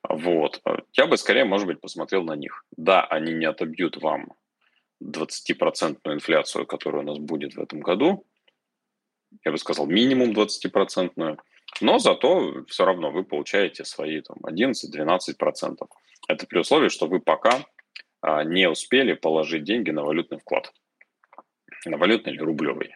Вот. 0.07 0.61
Я 0.93 1.05
бы 1.05 1.17
скорее, 1.17 1.43
может 1.43 1.67
быть, 1.67 1.81
посмотрел 1.81 2.23
на 2.23 2.35
них. 2.35 2.63
Да, 2.77 3.03
они 3.03 3.33
не 3.33 3.45
отобьют 3.45 3.97
вам 3.97 4.33
20% 5.03 5.97
инфляцию, 6.05 6.65
которая 6.65 7.03
у 7.03 7.05
нас 7.05 7.17
будет 7.17 7.55
в 7.55 7.61
этом 7.61 7.81
году. 7.81 8.25
Я 9.45 9.51
бы 9.51 9.57
сказал, 9.57 9.85
минимум 9.85 10.31
20%. 10.31 11.39
Но 11.81 11.99
зато 11.99 12.65
все 12.67 12.85
равно 12.85 13.11
вы 13.11 13.23
получаете 13.23 13.85
свои 13.85 14.21
там, 14.21 14.37
11-12%. 14.43 15.87
Это 16.27 16.47
при 16.47 16.59
условии, 16.59 16.89
что 16.89 17.07
вы 17.07 17.19
пока 17.19 17.65
а, 18.21 18.43
не 18.43 18.69
успели 18.69 19.13
положить 19.13 19.63
деньги 19.63 19.91
на 19.91 20.03
валютный 20.03 20.39
вклад. 20.39 20.73
На 21.85 21.97
валютный 21.97 22.33
или 22.33 22.41
рублевый. 22.41 22.95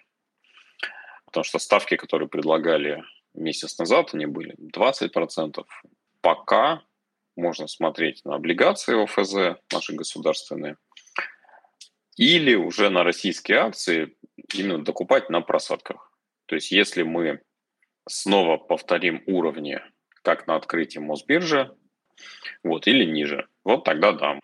Потому 1.25 1.43
что 1.43 1.59
ставки, 1.59 1.95
которые 1.95 2.27
предлагали 2.27 3.03
месяц 3.33 3.77
назад, 3.79 4.13
они 4.13 4.25
были 4.25 4.55
20%. 4.55 5.65
Пока 6.21 6.83
можно 7.35 7.67
смотреть 7.67 8.23
на 8.25 8.35
облигации 8.35 9.03
ОФЗ, 9.03 9.59
наши 9.71 9.93
государственные, 9.93 10.77
или 12.15 12.53
уже 12.53 12.89
на 12.89 13.03
российские 13.03 13.57
акции 13.59 14.15
именно 14.53 14.83
докупать 14.83 15.29
на 15.29 15.41
просадках. 15.41 16.12
То 16.53 16.57
есть 16.57 16.71
если 16.71 17.01
мы 17.01 17.39
снова 18.07 18.57
повторим 18.57 19.23
уровни, 19.25 19.81
как 20.21 20.45
на 20.45 20.55
открытии 20.55 20.99
Мосбиржи, 20.99 21.71
вот, 22.63 22.85
или 22.85 23.05
ниже, 23.05 23.47
вот 23.63 23.85
тогда 23.85 24.11
да. 24.11 24.39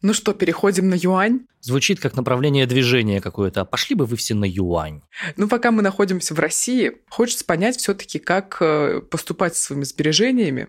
Ну 0.00 0.14
что, 0.14 0.32
переходим 0.32 0.88
на 0.88 0.94
юань? 0.94 1.40
Звучит 1.58 1.98
как 1.98 2.14
направление 2.14 2.66
движения 2.66 3.20
какое-то. 3.20 3.64
Пошли 3.64 3.96
бы 3.96 4.06
вы 4.06 4.16
все 4.16 4.34
на 4.36 4.44
юань. 4.44 5.02
Ну, 5.36 5.48
пока 5.48 5.72
мы 5.72 5.82
находимся 5.82 6.34
в 6.34 6.38
России, 6.38 6.98
хочется 7.08 7.44
понять 7.44 7.76
все-таки, 7.76 8.20
как 8.20 8.58
э, 8.60 9.00
поступать 9.00 9.56
со 9.56 9.64
своими 9.64 9.82
сбережениями. 9.82 10.68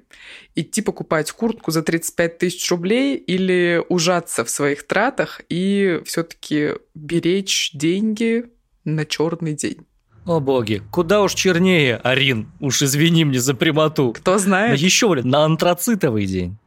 Идти 0.56 0.82
покупать 0.82 1.32
куртку 1.32 1.70
за 1.70 1.84
35 1.84 2.40
тысяч 2.40 2.72
рублей 2.72 3.18
или 3.18 3.86
ужаться 3.88 4.44
в 4.44 4.50
своих 4.50 4.88
тратах 4.88 5.42
и 5.48 6.02
все-таки 6.06 6.72
беречь 6.96 7.70
деньги 7.76 8.46
на 8.84 9.06
черный 9.06 9.54
день. 9.54 9.86
О 10.26 10.40
боги, 10.40 10.82
куда 10.92 11.22
уж 11.22 11.34
чернее, 11.34 11.96
Арин, 11.98 12.52
уж 12.60 12.82
извини 12.82 13.26
мне 13.26 13.40
за 13.40 13.54
прямоту. 13.56 14.14
Кто 14.14 14.38
знает. 14.38 14.70
Но 14.70 14.76
еще, 14.76 15.10
блин, 15.10 15.28
на 15.28 15.46
антрацитовый 15.46 16.26
день. 16.26 16.58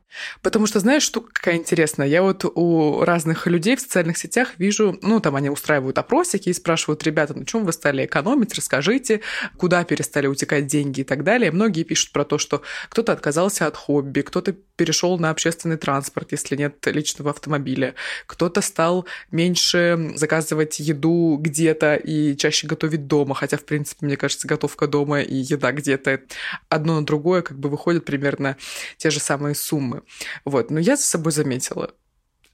Потому 0.42 0.66
что, 0.66 0.80
знаешь, 0.80 1.02
штука 1.02 1.30
какая 1.32 1.56
интересная. 1.56 2.06
Я 2.06 2.22
вот 2.22 2.44
у 2.44 3.02
разных 3.02 3.46
людей 3.46 3.76
в 3.76 3.80
социальных 3.80 4.16
сетях 4.18 4.54
вижу, 4.58 4.98
ну, 5.02 5.20
там 5.20 5.36
они 5.36 5.50
устраивают 5.50 5.98
опросики 5.98 6.48
и 6.48 6.52
спрашивают, 6.52 7.02
ребята, 7.04 7.34
на 7.34 7.44
чем 7.44 7.64
вы 7.64 7.72
стали 7.72 8.04
экономить, 8.04 8.54
расскажите, 8.54 9.20
куда 9.56 9.84
перестали 9.84 10.26
утекать 10.26 10.66
деньги 10.66 11.00
и 11.00 11.04
так 11.04 11.24
далее. 11.24 11.50
Многие 11.50 11.82
пишут 11.82 12.12
про 12.12 12.24
то, 12.24 12.38
что 12.38 12.62
кто-то 12.88 13.12
отказался 13.12 13.66
от 13.66 13.76
хобби, 13.76 14.20
кто-то 14.20 14.54
перешел 14.76 15.18
на 15.18 15.30
общественный 15.30 15.76
транспорт, 15.76 16.32
если 16.32 16.56
нет 16.56 16.84
личного 16.86 17.30
автомобиля, 17.30 17.94
кто-то 18.26 18.60
стал 18.60 19.06
меньше 19.30 20.12
заказывать 20.16 20.80
еду 20.80 21.38
где-то 21.40 21.94
и 21.94 22.36
чаще 22.36 22.66
готовить 22.66 23.06
дома, 23.06 23.34
хотя, 23.34 23.56
в 23.56 23.64
принципе, 23.64 24.06
мне 24.06 24.16
кажется, 24.16 24.48
готовка 24.48 24.86
дома 24.86 25.20
и 25.20 25.36
еда 25.36 25.72
где-то 25.72 26.20
одно 26.68 27.00
на 27.00 27.06
другое 27.06 27.42
как 27.42 27.58
бы 27.58 27.68
выходят 27.68 28.04
примерно 28.04 28.56
те 28.96 29.10
же 29.10 29.20
самые 29.20 29.54
суммы. 29.54 30.02
Вот. 30.44 30.70
Но 30.70 30.78
я 30.78 30.96
за 30.96 31.02
собой 31.04 31.32
заметила, 31.32 31.92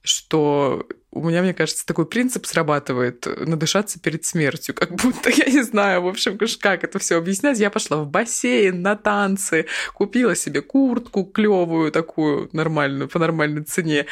что 0.03 0.87
у 1.11 1.27
меня, 1.27 1.41
мне 1.41 1.53
кажется, 1.53 1.85
такой 1.85 2.05
принцип 2.05 2.45
срабатывает 2.45 3.27
надышаться 3.45 3.99
перед 3.99 4.23
смертью, 4.23 4.73
как 4.73 4.95
будто, 4.95 5.29
я 5.29 5.45
не 5.45 5.61
знаю, 5.61 6.03
в 6.03 6.07
общем, 6.07 6.39
как 6.59 6.83
это 6.83 6.99
все 6.99 7.17
объяснять. 7.17 7.59
Я 7.59 7.69
пошла 7.69 7.97
в 7.97 8.07
бассейн, 8.07 8.81
на 8.81 8.95
танцы, 8.95 9.65
купила 9.93 10.35
себе 10.35 10.61
куртку 10.61 11.25
клевую 11.25 11.91
такую 11.91 12.49
нормальную, 12.53 13.09
по 13.09 13.19
нормальной 13.19 13.63
цене, 13.63 14.05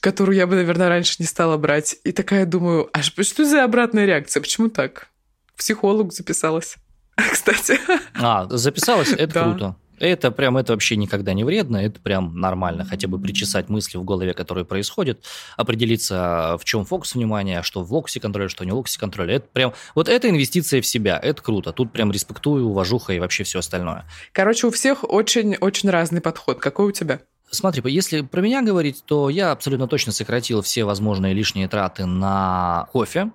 которую 0.00 0.36
я 0.36 0.46
бы, 0.46 0.56
наверное, 0.56 0.88
раньше 0.88 1.16
не 1.20 1.26
стала 1.26 1.56
брать. 1.56 1.96
И 2.04 2.12
такая 2.12 2.44
думаю, 2.44 2.90
а 2.92 3.02
что 3.02 3.44
за 3.44 3.64
обратная 3.64 4.04
реакция? 4.04 4.40
Почему 4.40 4.68
так? 4.68 5.08
Психолог 5.56 6.12
записалась. 6.12 6.76
Кстати. 7.32 7.78
А, 8.14 8.48
записалась? 8.50 9.12
Это 9.12 9.34
да. 9.34 9.42
круто. 9.44 9.76
Это 9.98 10.30
прям, 10.30 10.56
это 10.56 10.72
вообще 10.72 10.96
никогда 10.96 11.32
не 11.32 11.44
вредно, 11.44 11.76
это 11.76 12.00
прям 12.00 12.38
нормально, 12.38 12.84
хотя 12.84 13.08
бы 13.08 13.18
причесать 13.18 13.68
мысли 13.68 13.98
в 13.98 14.04
голове, 14.04 14.34
которые 14.34 14.64
происходят, 14.64 15.24
определиться, 15.56 16.56
в 16.60 16.64
чем 16.64 16.84
фокус 16.84 17.14
внимания, 17.14 17.62
что 17.62 17.82
в 17.82 17.92
локусе 17.92 18.20
контроля, 18.20 18.48
что 18.48 18.64
не 18.64 18.72
в 18.72 18.74
локусе 18.74 18.98
контроля. 18.98 19.36
Это 19.36 19.46
прям, 19.52 19.74
вот 19.94 20.08
это 20.08 20.28
инвестиция 20.28 20.80
в 20.80 20.86
себя, 20.86 21.18
это 21.22 21.42
круто. 21.42 21.72
Тут 21.72 21.92
прям 21.92 22.10
респектую, 22.10 22.66
уважуха 22.66 23.12
и 23.12 23.18
вообще 23.18 23.44
все 23.44 23.60
остальное. 23.60 24.04
Короче, 24.32 24.66
у 24.66 24.70
всех 24.70 25.04
очень-очень 25.08 25.90
разный 25.90 26.20
подход. 26.20 26.58
Какой 26.58 26.86
у 26.86 26.92
тебя? 26.92 27.20
Смотри, 27.50 27.82
если 27.92 28.22
про 28.22 28.40
меня 28.40 28.62
говорить, 28.62 29.04
то 29.04 29.28
я 29.28 29.52
абсолютно 29.52 29.86
точно 29.86 30.12
сократил 30.12 30.62
все 30.62 30.84
возможные 30.84 31.34
лишние 31.34 31.68
траты 31.68 32.06
на 32.06 32.88
кофе, 32.92 33.30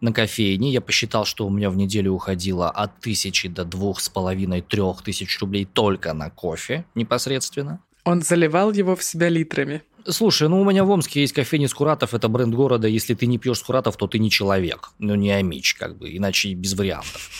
на 0.00 0.12
кофейне. 0.12 0.72
Я 0.72 0.80
посчитал, 0.80 1.24
что 1.24 1.46
у 1.46 1.50
меня 1.50 1.70
в 1.70 1.76
неделю 1.76 2.12
уходило 2.12 2.70
от 2.70 3.00
тысячи 3.00 3.48
до 3.48 3.64
двух 3.64 4.00
с 4.00 4.08
половиной, 4.08 4.62
трех 4.62 5.02
тысяч 5.02 5.38
рублей 5.40 5.64
только 5.64 6.12
на 6.12 6.30
кофе 6.30 6.84
непосредственно. 6.94 7.80
Он 8.04 8.22
заливал 8.22 8.72
его 8.72 8.96
в 8.96 9.04
себя 9.04 9.28
литрами. 9.28 9.82
Слушай, 10.06 10.48
ну 10.48 10.60
у 10.60 10.64
меня 10.64 10.84
в 10.84 10.90
Омске 10.90 11.20
есть 11.20 11.34
кофейня 11.34 11.68
Скуратов, 11.68 12.14
это 12.14 12.28
бренд 12.28 12.54
города. 12.54 12.88
Если 12.88 13.14
ты 13.14 13.26
не 13.26 13.38
пьешь 13.38 13.58
Скуратов, 13.58 13.96
то 13.96 14.06
ты 14.06 14.18
не 14.18 14.30
человек. 14.30 14.92
Ну, 14.98 15.14
не 15.14 15.30
амич, 15.30 15.74
как 15.74 15.98
бы, 15.98 16.16
иначе 16.16 16.54
без 16.54 16.74
вариантов. 16.74 17.30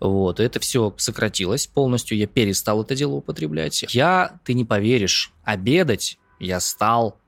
Вот, 0.00 0.40
это 0.40 0.60
все 0.60 0.92
сократилось 0.98 1.66
полностью, 1.66 2.18
я 2.18 2.26
перестал 2.26 2.82
это 2.82 2.94
дело 2.94 3.14
употреблять. 3.14 3.86
Я, 3.94 4.38
ты 4.44 4.52
не 4.52 4.64
поверишь, 4.64 5.32
обедать 5.44 6.18
я 6.40 6.60
стал 6.60 7.18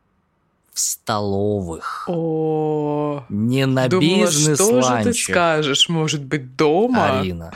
в 0.77 0.81
столовых. 0.81 2.05
О, 2.07 3.25
не 3.31 3.65
на 3.65 3.89
бизнес 3.89 4.59
что 4.59 4.83
же 4.83 5.05
ты 5.05 5.15
скажешь? 5.15 5.89
Может 5.89 6.23
быть, 6.23 6.55
дома? 6.55 7.21
Арина. 7.21 7.55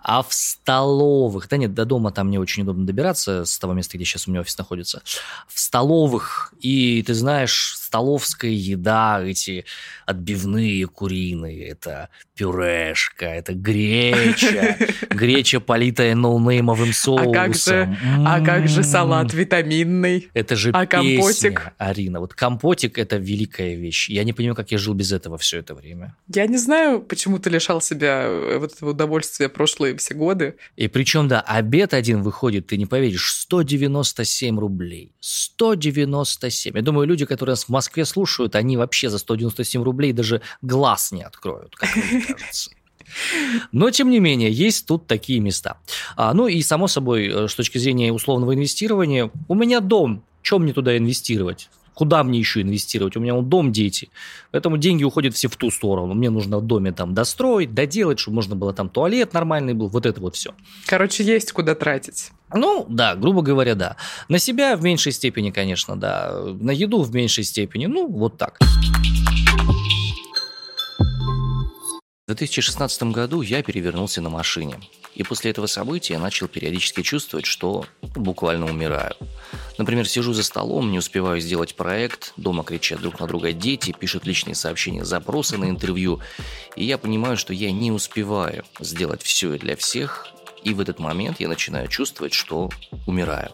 А 0.00 0.22
в 0.22 0.34
столовых, 0.34 1.48
да 1.48 1.56
нет, 1.56 1.72
до 1.72 1.86
дома 1.86 2.10
там 2.10 2.30
не 2.30 2.38
очень 2.38 2.64
удобно 2.64 2.84
добираться, 2.84 3.44
с 3.44 3.58
того 3.58 3.72
места, 3.72 3.96
где 3.96 4.04
сейчас 4.04 4.26
у 4.26 4.32
меня 4.32 4.40
офис 4.40 4.58
находится, 4.58 5.02
в 5.48 5.58
столовых, 5.58 6.52
и 6.60 7.02
ты 7.02 7.14
знаешь, 7.14 7.76
столовская 7.84 8.50
еда, 8.50 9.22
эти 9.22 9.64
отбивные 10.06 10.86
куриные, 10.86 11.68
это 11.68 12.08
пюрешка, 12.34 13.26
это 13.26 13.54
греча, 13.54 14.76
греча, 15.10 15.60
политая 15.60 16.14
ноунеймовым 16.14 16.92
соусом. 16.92 17.30
А 17.30 17.34
как 17.34 17.54
же, 17.54 17.98
а 18.26 18.40
как 18.44 18.68
же 18.68 18.82
салат 18.82 19.32
витаминный? 19.32 20.28
Это 20.34 20.56
же 20.56 20.70
а 20.70 20.86
песня, 20.86 21.18
компотик? 21.18 21.72
Арина. 21.78 22.20
Вот 22.20 22.34
компотик– 22.34 22.98
это 22.98 23.16
великая 23.16 23.76
вещь. 23.76 24.08
Я 24.08 24.24
не 24.24 24.32
понимаю, 24.32 24.56
как 24.56 24.72
я 24.72 24.78
жил 24.78 24.94
без 24.94 25.12
этого 25.12 25.38
все 25.38 25.58
это 25.58 25.74
время. 25.74 26.16
Я 26.28 26.46
не 26.46 26.58
знаю, 26.58 27.00
почему 27.00 27.38
ты 27.38 27.50
лишал 27.50 27.80
себя 27.80 28.24
э, 28.24 28.58
вот 28.58 28.74
этого 28.74 28.90
удовольствия 28.90 29.48
прошлые 29.48 29.96
все 29.96 30.14
годы. 30.14 30.56
И 30.76 30.88
причем, 30.88 31.28
да, 31.28 31.40
обед 31.40 31.94
один 31.94 32.22
выходит, 32.22 32.66
ты 32.66 32.76
не 32.76 32.86
поверишь, 32.86 33.32
197 33.32 34.58
рублей. 34.58 35.12
197. 35.20 36.74
Я 36.74 36.82
думаю, 36.82 37.06
люди, 37.06 37.26
которые 37.26 37.52
нас 37.52 37.64
в 37.64 37.68
Москве 37.68 37.83
Москве 37.84 38.04
слушают, 38.04 38.56
они 38.56 38.76
вообще 38.76 39.10
за 39.10 39.18
197 39.18 39.82
рублей 39.82 40.12
даже 40.12 40.40
глаз 40.62 41.12
не 41.12 41.22
откроют, 41.22 41.76
как 41.76 41.94
мне 41.94 42.20
кажется. 42.28 42.70
Но, 43.72 43.90
тем 43.90 44.10
не 44.10 44.20
менее, 44.20 44.50
есть 44.50 44.86
тут 44.86 45.06
такие 45.06 45.40
места. 45.40 45.76
А, 46.16 46.32
ну 46.32 46.46
и, 46.46 46.62
само 46.62 46.88
собой, 46.88 47.28
э, 47.28 47.48
с 47.48 47.54
точки 47.54 47.76
зрения 47.76 48.10
условного 48.12 48.54
инвестирования, 48.54 49.30
у 49.48 49.54
меня 49.54 49.80
дом, 49.80 50.24
чем 50.42 50.62
мне 50.62 50.72
туда 50.72 50.96
инвестировать? 50.96 51.68
Куда 51.94 52.24
мне 52.24 52.38
еще 52.38 52.62
инвестировать? 52.62 53.16
У 53.16 53.20
меня 53.20 53.34
вот 53.34 53.48
дом, 53.48 53.72
дети. 53.72 54.10
Поэтому 54.50 54.76
деньги 54.76 55.04
уходят 55.04 55.34
все 55.34 55.48
в 55.48 55.56
ту 55.56 55.70
сторону. 55.70 56.14
Мне 56.14 56.30
нужно 56.30 56.58
в 56.58 56.66
доме 56.66 56.92
там 56.92 57.14
достроить, 57.14 57.74
доделать, 57.74 58.18
чтобы 58.18 58.36
можно 58.36 58.56
было 58.56 58.72
там 58.72 58.88
туалет 58.88 59.32
нормальный 59.32 59.74
был. 59.74 59.88
Вот 59.88 60.06
это 60.06 60.20
вот 60.20 60.34
все. 60.34 60.54
Короче, 60.86 61.24
есть 61.24 61.52
куда 61.52 61.74
тратить. 61.74 62.30
Ну, 62.52 62.86
да, 62.88 63.14
грубо 63.14 63.42
говоря, 63.42 63.74
да. 63.74 63.96
На 64.28 64.38
себя 64.38 64.76
в 64.76 64.82
меньшей 64.82 65.12
степени, 65.12 65.50
конечно, 65.50 65.96
да. 65.96 66.40
На 66.60 66.70
еду 66.70 67.02
в 67.02 67.14
меньшей 67.14 67.44
степени. 67.44 67.86
Ну, 67.86 68.06
вот 68.08 68.38
так. 68.38 68.58
В 72.26 72.28
2016 72.28 73.02
году 73.12 73.42
я 73.42 73.62
перевернулся 73.62 74.22
на 74.22 74.30
машине. 74.30 74.80
И 75.14 75.22
после 75.22 75.50
этого 75.50 75.66
события 75.66 76.14
я 76.14 76.18
начал 76.18 76.48
периодически 76.48 77.02
чувствовать, 77.02 77.44
что 77.44 77.84
буквально 78.00 78.64
умираю. 78.64 79.14
Например, 79.76 80.08
сижу 80.08 80.32
за 80.32 80.42
столом, 80.42 80.90
не 80.90 80.96
успеваю 80.96 81.38
сделать 81.40 81.74
проект, 81.74 82.32
дома 82.38 82.64
кричат 82.64 83.02
друг 83.02 83.20
на 83.20 83.26
друга 83.26 83.52
дети, 83.52 83.92
пишут 83.92 84.24
личные 84.24 84.54
сообщения, 84.54 85.04
запросы 85.04 85.58
на 85.58 85.68
интервью, 85.68 86.20
и 86.76 86.84
я 86.84 86.96
понимаю, 86.96 87.36
что 87.36 87.52
я 87.52 87.70
не 87.70 87.92
успеваю 87.92 88.64
сделать 88.80 89.22
все 89.22 89.52
и 89.52 89.58
для 89.58 89.76
всех, 89.76 90.28
и 90.62 90.72
в 90.72 90.80
этот 90.80 90.98
момент 90.98 91.40
я 91.40 91.48
начинаю 91.48 91.88
чувствовать, 91.88 92.32
что 92.32 92.70
умираю. 93.06 93.50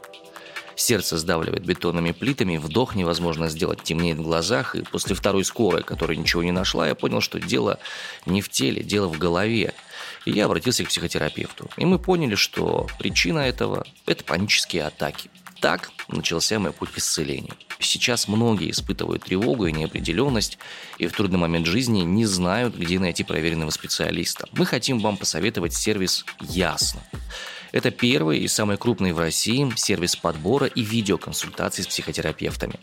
Сердце 0.77 1.19
сдавливает 1.19 1.65
бетонными 1.65 2.12
плитами, 2.12 2.57
вдох 2.57 2.95
невозможно 2.95 3.49
сделать, 3.49 3.83
темнеет 3.83 4.19
в 4.19 4.23
глазах, 4.23 4.75
и 4.75 4.83
после 4.83 5.15
второй 5.15 5.45
скорой, 5.45 5.83
которая 5.83 6.17
ничего 6.17 6.43
не 6.43 6.53
нашла, 6.53 6.89
я 6.89 6.95
понял, 6.95 7.21
что 7.21 7.39
дело 7.41 7.79
не 8.27 8.41
в 8.41 8.49
теле, 8.49 8.83
дело 8.83 9.09
в 9.09 9.19
голове. 9.19 9.75
И 10.25 10.33
я 10.33 10.47
обратился 10.47 10.85
к 10.85 10.89
психотерапевту. 10.89 11.69
И 11.77 11.85
мы 11.85 11.99
поняли, 11.99 12.35
что 12.35 12.87
причина 12.99 13.41
этого– 13.41 13.87
это 14.07 14.25
панические 14.25 14.85
атаки. 14.85 15.31
Так 15.61 15.91
начался 16.09 16.59
мой 16.59 16.73
путь 16.73 16.91
к 16.91 16.99
исцелению. 16.99 17.55
Сейчас 17.79 18.29
многие 18.29 18.71
испытывают 18.71 19.25
тревогу 19.25 19.67
и 19.67 19.73
неопределенность, 19.73 20.59
и 20.99 21.07
в 21.07 21.12
трудный 21.12 21.39
момент 21.39 21.67
жизни 21.67 22.00
не 22.00 22.25
знают, 22.27 22.77
где 22.77 22.99
найти 22.99 23.25
проверенного 23.25 23.71
специалиста. 23.71 24.49
Мы 24.53 24.65
хотим 24.65 25.00
вам 25.00 25.17
посоветовать 25.17 25.75
сервис 25.75 26.25
«Ясно». 26.41 27.03
Это 27.73 27.91
первый 27.91 28.39
и 28.39 28.49
самый 28.49 28.77
крупный 28.77 29.12
в 29.12 29.19
России 29.19 29.71
сервис 29.77 30.17
подбора 30.17 30.67
и 30.67 30.83
видеоконсультаций 30.83 31.85
с 31.85 31.87
психотерапевтами. 31.87 32.81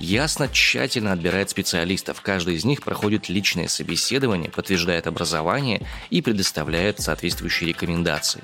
Ясно 0.00 0.48
тщательно 0.48 1.12
отбирает 1.12 1.50
специалистов. 1.50 2.20
Каждый 2.20 2.54
из 2.54 2.64
них 2.64 2.82
проходит 2.82 3.28
личное 3.28 3.68
собеседование, 3.68 4.50
подтверждает 4.50 5.06
образование 5.06 5.86
и 6.10 6.22
предоставляет 6.22 7.00
соответствующие 7.00 7.68
рекомендации. 7.68 8.42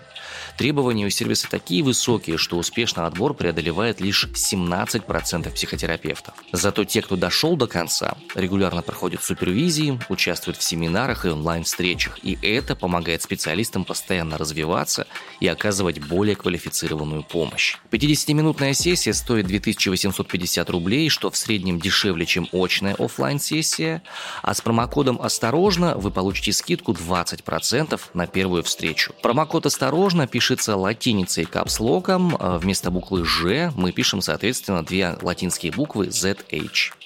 Требования 0.56 1.06
у 1.06 1.10
сервиса 1.10 1.48
такие 1.48 1.82
высокие, 1.82 2.36
что 2.36 2.56
успешно 2.58 3.06
отбор 3.06 3.34
преодолевает 3.34 4.00
лишь 4.00 4.26
17% 4.26 5.50
психотерапевтов. 5.52 6.34
Зато 6.52 6.84
те, 6.84 7.02
кто 7.02 7.16
дошел 7.16 7.56
до 7.56 7.66
конца, 7.66 8.16
регулярно 8.34 8.82
проходят 8.82 9.22
супервизии, 9.22 9.98
участвуют 10.08 10.58
в 10.58 10.62
семинарах 10.62 11.24
и 11.24 11.28
онлайн-встречах. 11.28 12.18
И 12.22 12.38
это 12.42 12.76
помогает 12.76 13.22
специалистам 13.22 13.84
постоянно 13.84 14.38
развиваться 14.38 15.06
и 15.40 15.46
оказывать 15.46 16.00
более 16.00 16.36
квалифицированную 16.36 17.22
помощь. 17.22 17.76
50-минутная 17.90 18.74
сессия 18.74 19.14
стоит 19.14 19.46
2850 19.46 20.70
рублей, 20.70 21.08
что 21.12 21.30
в 21.30 21.36
среднем 21.36 21.78
дешевле, 21.78 22.26
чем 22.26 22.48
очная 22.52 22.94
офлайн 22.94 23.38
сессия 23.38 24.02
а 24.42 24.54
с 24.54 24.60
промокодом 24.60 25.20
«Осторожно» 25.20 25.94
вы 25.96 26.10
получите 26.10 26.52
скидку 26.52 26.92
20% 26.92 28.00
на 28.14 28.26
первую 28.26 28.62
встречу. 28.62 29.12
Промокод 29.22 29.66
«Осторожно» 29.66 30.26
пишется 30.26 30.76
латиницей 30.76 31.44
капслоком, 31.44 32.36
а 32.38 32.58
вместо 32.58 32.90
буквы 32.90 33.24
«Ж» 33.24 33.72
мы 33.76 33.92
пишем, 33.92 34.20
соответственно, 34.20 34.84
две 34.84 35.16
латинские 35.22 35.72
буквы 35.72 36.06
«ZH». 36.08 37.01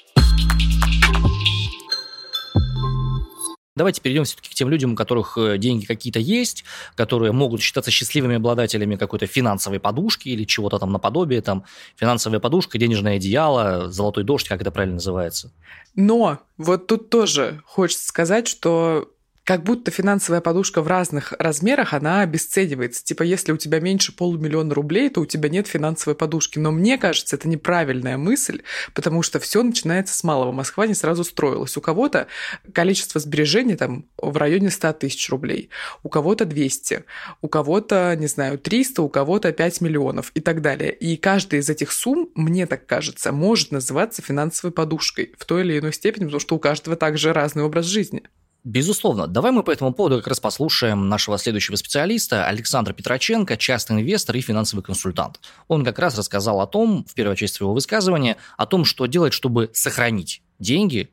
Давайте 3.76 4.00
перейдем 4.00 4.24
все-таки 4.24 4.50
к 4.50 4.54
тем 4.54 4.70
людям, 4.70 4.94
у 4.94 4.96
которых 4.96 5.36
э, 5.36 5.58
деньги 5.58 5.84
какие-то 5.84 6.18
есть, 6.18 6.64
которые 6.94 7.32
могут 7.32 7.60
считаться 7.60 7.90
счастливыми 7.90 8.36
обладателями 8.36 8.96
какой-то 8.96 9.26
финансовой 9.26 9.78
подушки 9.78 10.30
или 10.30 10.44
чего-то 10.44 10.78
там 10.78 10.92
наподобие, 10.92 11.42
там 11.42 11.64
финансовая 11.96 12.40
подушка, 12.40 12.78
денежное 12.78 13.16
одеяло, 13.16 13.90
золотой 13.90 14.24
дождь, 14.24 14.48
как 14.48 14.62
это 14.62 14.70
правильно 14.70 14.94
называется. 14.94 15.52
Но 15.94 16.38
вот 16.56 16.86
тут 16.86 17.10
тоже 17.10 17.60
хочется 17.66 18.08
сказать, 18.08 18.48
что 18.48 19.10
как 19.46 19.62
будто 19.62 19.92
финансовая 19.92 20.40
подушка 20.40 20.82
в 20.82 20.88
разных 20.88 21.32
размерах, 21.38 21.94
она 21.94 22.22
обесценивается. 22.22 23.04
Типа, 23.04 23.22
если 23.22 23.52
у 23.52 23.56
тебя 23.56 23.78
меньше 23.78 24.12
полумиллиона 24.12 24.74
рублей, 24.74 25.08
то 25.08 25.20
у 25.20 25.26
тебя 25.26 25.48
нет 25.48 25.68
финансовой 25.68 26.16
подушки. 26.16 26.58
Но 26.58 26.72
мне 26.72 26.98
кажется, 26.98 27.36
это 27.36 27.48
неправильная 27.48 28.16
мысль, 28.16 28.62
потому 28.92 29.22
что 29.22 29.38
все 29.38 29.62
начинается 29.62 30.18
с 30.18 30.24
малого. 30.24 30.50
Москва 30.50 30.88
не 30.88 30.94
сразу 30.94 31.22
строилась. 31.22 31.76
У 31.76 31.80
кого-то 31.80 32.26
количество 32.72 33.20
сбережений 33.20 33.76
там 33.76 34.06
в 34.18 34.36
районе 34.36 34.68
100 34.68 34.94
тысяч 34.94 35.30
рублей, 35.30 35.70
у 36.02 36.08
кого-то 36.08 36.44
200, 36.44 37.04
у 37.40 37.46
кого-то, 37.46 38.16
не 38.18 38.26
знаю, 38.26 38.58
300, 38.58 39.00
у 39.00 39.08
кого-то 39.08 39.52
5 39.52 39.80
миллионов 39.80 40.32
и 40.34 40.40
так 40.40 40.60
далее. 40.60 40.92
И 40.92 41.16
каждая 41.16 41.60
из 41.60 41.70
этих 41.70 41.92
сумм, 41.92 42.30
мне 42.34 42.66
так 42.66 42.84
кажется, 42.86 43.30
может 43.30 43.70
называться 43.70 44.22
финансовой 44.22 44.72
подушкой 44.72 45.34
в 45.38 45.44
той 45.44 45.62
или 45.62 45.78
иной 45.78 45.92
степени, 45.92 46.24
потому 46.24 46.40
что 46.40 46.56
у 46.56 46.58
каждого 46.58 46.96
также 46.96 47.32
разный 47.32 47.62
образ 47.62 47.86
жизни. 47.86 48.24
Безусловно. 48.66 49.28
Давай 49.28 49.52
мы 49.52 49.62
по 49.62 49.70
этому 49.70 49.92
поводу 49.92 50.16
как 50.16 50.26
раз 50.26 50.40
послушаем 50.40 51.08
нашего 51.08 51.38
следующего 51.38 51.76
специалиста 51.76 52.48
Александра 52.48 52.92
Петроченко, 52.92 53.56
частный 53.56 54.00
инвестор 54.00 54.34
и 54.34 54.40
финансовый 54.40 54.80
консультант. 54.80 55.38
Он 55.68 55.84
как 55.84 56.00
раз 56.00 56.18
рассказал 56.18 56.60
о 56.60 56.66
том, 56.66 57.04
в 57.08 57.14
первой 57.14 57.36
части 57.36 57.58
своего 57.58 57.74
высказывания, 57.74 58.38
о 58.56 58.66
том, 58.66 58.84
что 58.84 59.06
делать, 59.06 59.32
чтобы 59.32 59.70
сохранить 59.72 60.42
деньги, 60.58 61.10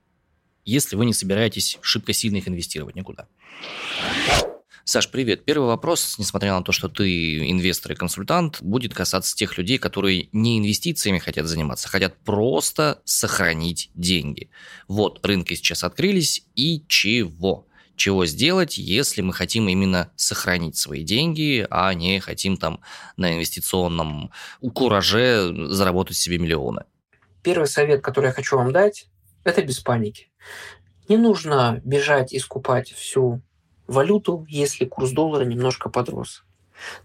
если 0.65 0.95
вы 0.95 1.05
не 1.05 1.13
собираетесь 1.13 1.77
шибко 1.81 2.11
сильно 2.11 2.37
их 2.37 2.47
инвестировать 2.47 2.95
никуда. 2.95 3.27
Саш, 4.85 5.09
привет. 5.09 5.45
Первый 5.45 5.67
вопрос, 5.67 6.15
несмотря 6.17 6.51
на 6.55 6.61
то, 6.61 6.73
что 6.73 6.89
ты 6.89 7.49
инвестор 7.49 7.93
и 7.93 7.95
консультант, 7.95 8.61
будет 8.61 8.93
касаться 8.93 9.33
тех 9.33 9.57
людей, 9.57 9.77
которые 9.77 10.27
не 10.33 10.59
инвестициями 10.59 11.19
хотят 11.19 11.45
заниматься, 11.45 11.87
хотят 11.87 12.17
просто 12.25 13.01
сохранить 13.05 13.91
деньги. 13.93 14.49
Вот, 14.89 15.25
рынки 15.25 15.53
сейчас 15.53 15.85
открылись, 15.85 16.45
и 16.55 16.83
чего? 16.89 17.65
Чего 17.95 18.25
сделать, 18.25 18.77
если 18.77 19.21
мы 19.21 19.31
хотим 19.31 19.69
именно 19.69 20.11
сохранить 20.17 20.75
свои 20.75 21.03
деньги, 21.03 21.65
а 21.69 21.93
не 21.93 22.19
хотим 22.19 22.57
там 22.57 22.81
на 23.15 23.33
инвестиционном 23.35 24.31
кураже 24.73 25.69
заработать 25.69 26.17
себе 26.17 26.39
миллионы? 26.39 26.83
Первый 27.41 27.67
совет, 27.67 28.01
который 28.01 28.27
я 28.27 28.33
хочу 28.33 28.57
вам 28.57 28.73
дать, 28.73 29.07
это 29.45 29.61
без 29.61 29.79
паники. 29.79 30.29
Не 31.07 31.15
нужно 31.15 31.79
бежать 31.85 32.33
и 32.33 32.39
скупать 32.39 32.91
всю 32.91 33.41
валюту, 33.87 34.45
если 34.49 34.85
курс 34.85 35.11
доллара 35.11 35.45
немножко 35.45 35.89
подрос. 35.89 36.43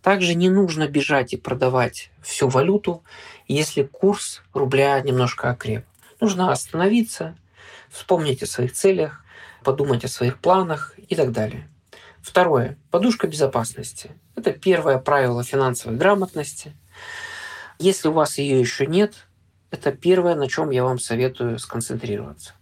Также 0.03 0.35
не 0.35 0.49
нужно 0.49 0.89
бежать 0.89 1.33
и 1.33 1.37
продавать 1.37 2.11
всю 2.23 2.49
валюту, 2.49 3.03
если 3.47 3.83
курс 3.83 4.43
рубля 4.53 5.01
немножко 5.01 5.51
окреп. 5.51 5.85
Нужно 6.21 6.51
остановиться, 6.51 7.37
вспомнить 7.91 8.43
о 8.43 8.47
своих 8.47 8.73
целях, 8.73 9.25
подумать 9.63 10.05
о 10.05 10.09
своих 10.09 10.39
планах 10.39 10.95
и 11.09 11.15
так 11.15 11.33
далее. 11.33 11.69
Второе. 12.21 12.77
Подушка 12.91 13.27
безопасности. 13.27 14.11
Это 14.35 14.53
первое 14.53 14.99
правило 14.99 15.45
финансовой 15.45 15.97
грамотности. 15.97 16.77
Если 17.79 18.09
у 18.09 18.13
вас 18.13 18.39
ее 18.39 18.61
еще 18.61 18.87
нет, 18.87 19.27
это 19.71 19.93
первое, 19.93 20.35
на 20.35 20.49
чем 20.49 20.71
я 20.71 20.85
вам 20.85 20.99
советую 20.99 21.59
сконцентрироваться. 21.59 22.55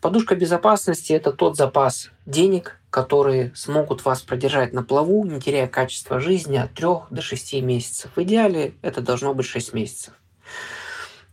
Подушка 0.00 0.34
безопасности– 0.34 1.12
это 1.14 1.32
тот 1.32 1.56
запас 1.56 2.10
денег, 2.24 2.79
которые 2.90 3.52
смогут 3.54 4.04
вас 4.04 4.20
продержать 4.22 4.72
на 4.72 4.82
плаву, 4.82 5.24
не 5.24 5.40
теряя 5.40 5.68
качества 5.68 6.20
жизни 6.20 6.56
от 6.56 6.74
3 6.74 6.86
до 7.10 7.22
6 7.22 7.54
месяцев. 7.62 8.10
В 8.14 8.22
идеале 8.22 8.74
это 8.82 9.00
должно 9.00 9.32
быть 9.32 9.46
6 9.46 9.72
месяцев. 9.72 10.14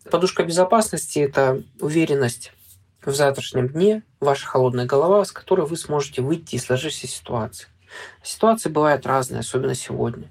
Подушка 0.09 0.43
безопасности– 0.43 1.19
это 1.19 1.63
уверенность 1.81 2.53
в 3.03 3.13
завтрашнем 3.13 3.69
дне, 3.69 4.03
ваша 4.19 4.45
холодная 4.45 4.85
голова, 4.85 5.25
с 5.25 5.31
которой 5.31 5.65
вы 5.65 5.77
сможете 5.77 6.21
выйти 6.21 6.55
из 6.55 6.65
сложившейся 6.65 7.07
ситуации. 7.07 7.67
Ситуации 8.21 8.69
бывают 8.69 9.05
разные, 9.05 9.39
особенно 9.39 9.75
сегодня. 9.75 10.29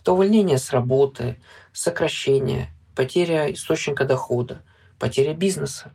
Это 0.00 0.12
увольнение 0.12 0.58
с 0.58 0.70
работы, 0.70 1.40
сокращение, 1.72 2.70
потеря 2.94 3.52
источника 3.52 4.04
дохода, 4.04 4.62
потеря 4.98 5.34
бизнеса. 5.34 5.92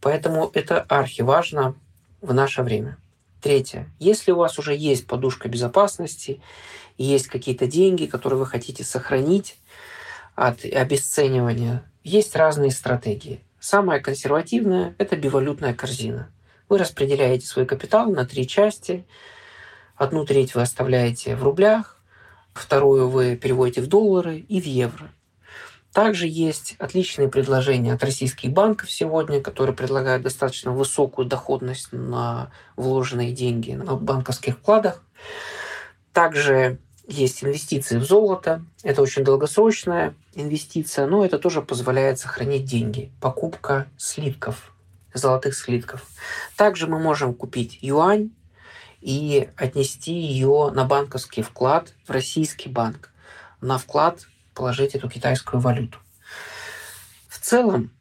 Поэтому 0.00 0.50
это 0.54 0.80
архиважно 0.82 1.74
в 2.20 2.32
наше 2.32 2.62
время. 2.62 2.98
Третье. 3.40 3.88
Если 3.98 4.32
у 4.32 4.36
вас 4.36 4.58
уже 4.58 4.74
есть 4.74 5.06
подушка 5.06 5.48
безопасности, 5.48 6.40
есть 6.96 7.28
какие-то 7.28 7.66
деньги, 7.66 8.06
которые 8.06 8.38
вы 8.38 8.46
хотите 8.46 8.82
сохранить 8.82 9.56
от 10.34 10.64
обесценивания, 10.64 11.84
есть 12.02 12.34
разные 12.34 12.72
стратегии. 12.72 13.40
Самая 13.60 14.00
консервативная– 14.00 14.94
это 14.98 15.16
бивалютная 15.16 15.74
корзина. 15.74 16.30
Вы 16.68 16.78
распределяете 16.78 17.46
свой 17.46 17.66
капитал 17.66 18.10
на 18.10 18.26
три 18.26 18.46
части. 18.46 19.04
Одну 19.96 20.24
треть 20.24 20.54
вы 20.54 20.62
оставляете 20.62 21.34
в 21.36 21.42
рублях, 21.42 22.00
вторую 22.54 23.08
вы 23.08 23.36
переводите 23.36 23.82
в 23.82 23.86
доллары 23.86 24.38
и 24.38 24.60
в 24.60 24.64
евро. 24.64 25.10
Также 25.98 26.28
есть 26.28 26.76
отличные 26.78 27.28
предложения 27.28 27.92
от 27.92 28.04
российских 28.04 28.52
банков 28.52 28.88
сегодня, 28.88 29.40
которые 29.40 29.74
предлагают 29.74 30.22
достаточно 30.22 30.70
высокую 30.70 31.26
доходность 31.26 31.88
на 31.90 32.52
вложенные 32.76 33.32
деньги 33.32 33.72
на 33.72 33.96
банковских 33.96 34.58
вкладах. 34.58 35.02
Также 36.12 36.78
есть 37.08 37.42
инвестиции 37.42 37.98
в 37.98 38.04
золото. 38.04 38.64
Это 38.84 39.02
очень 39.02 39.24
долгосрочная 39.24 40.14
инвестиция, 40.34 41.08
но 41.08 41.24
это 41.24 41.36
тоже 41.36 41.62
позволяет 41.62 42.20
сохранить 42.20 42.64
деньги. 42.64 43.10
Покупка 43.20 43.88
слитков, 43.96 44.72
золотых 45.14 45.56
слитков. 45.56 46.06
Также 46.56 46.86
мы 46.86 47.00
можем 47.00 47.34
купить 47.34 47.76
юань 47.82 48.30
и 49.00 49.48
отнести 49.56 50.12
ее 50.12 50.70
на 50.72 50.84
банковский 50.84 51.42
вклад 51.42 51.92
в 52.06 52.12
российский 52.12 52.68
банк. 52.68 53.10
На 53.60 53.78
вклад 53.78 54.28
положить 54.58 54.96
эту 54.96 55.08
китайскую 55.08 55.60
валюту. 55.60 55.98
В 57.28 57.38
целом, 57.38 57.92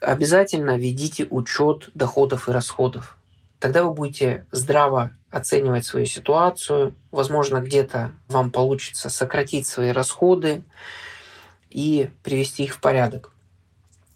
обязательно 0.00 0.76
ведите 0.76 1.24
учет 1.30 1.88
доходов 1.94 2.48
и 2.48 2.52
расходов. 2.52 3.16
Тогда 3.60 3.84
вы 3.84 3.94
будете 3.94 4.44
здраво 4.50 5.12
оценивать 5.30 5.86
свою 5.86 6.06
ситуацию. 6.06 6.96
Возможно, 7.12 7.60
где-то 7.60 8.10
вам 8.26 8.50
получится 8.50 9.08
сократить 9.08 9.68
свои 9.68 9.90
расходы 9.90 10.64
и 11.68 12.10
привести 12.24 12.64
их 12.64 12.74
в 12.74 12.80
порядок. 12.80 13.32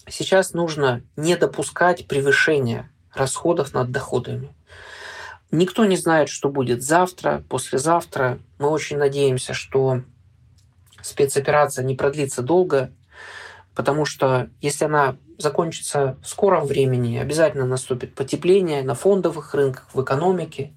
Сейчас 0.08 0.52
нужно 0.52 1.04
не 1.14 1.36
допускать 1.36 2.08
превышения 2.08 2.90
расходов 3.14 3.72
над 3.72 3.92
доходами. 3.92 4.52
Никто 5.52 5.84
не 5.84 5.96
знает, 5.96 6.28
что 6.28 6.48
будет 6.48 6.82
завтра, 6.82 7.44
послезавтра. 7.48 8.40
Мы 8.58 8.68
очень 8.68 8.98
надеемся, 8.98 9.54
что 9.54 10.02
спецоперация 11.04 11.84
не 11.84 11.94
продлится 11.94 12.42
долго, 12.42 12.90
потому 13.74 14.04
что 14.04 14.48
если 14.60 14.86
она 14.86 15.16
закончится 15.38 16.16
в 16.22 16.28
скором 16.28 16.66
времени, 16.66 17.18
обязательно 17.18 17.66
наступит 17.66 18.14
потепление 18.14 18.82
на 18.82 18.94
фондовых 18.94 19.54
рынках, 19.54 19.86
в 19.92 20.02
экономике. 20.02 20.72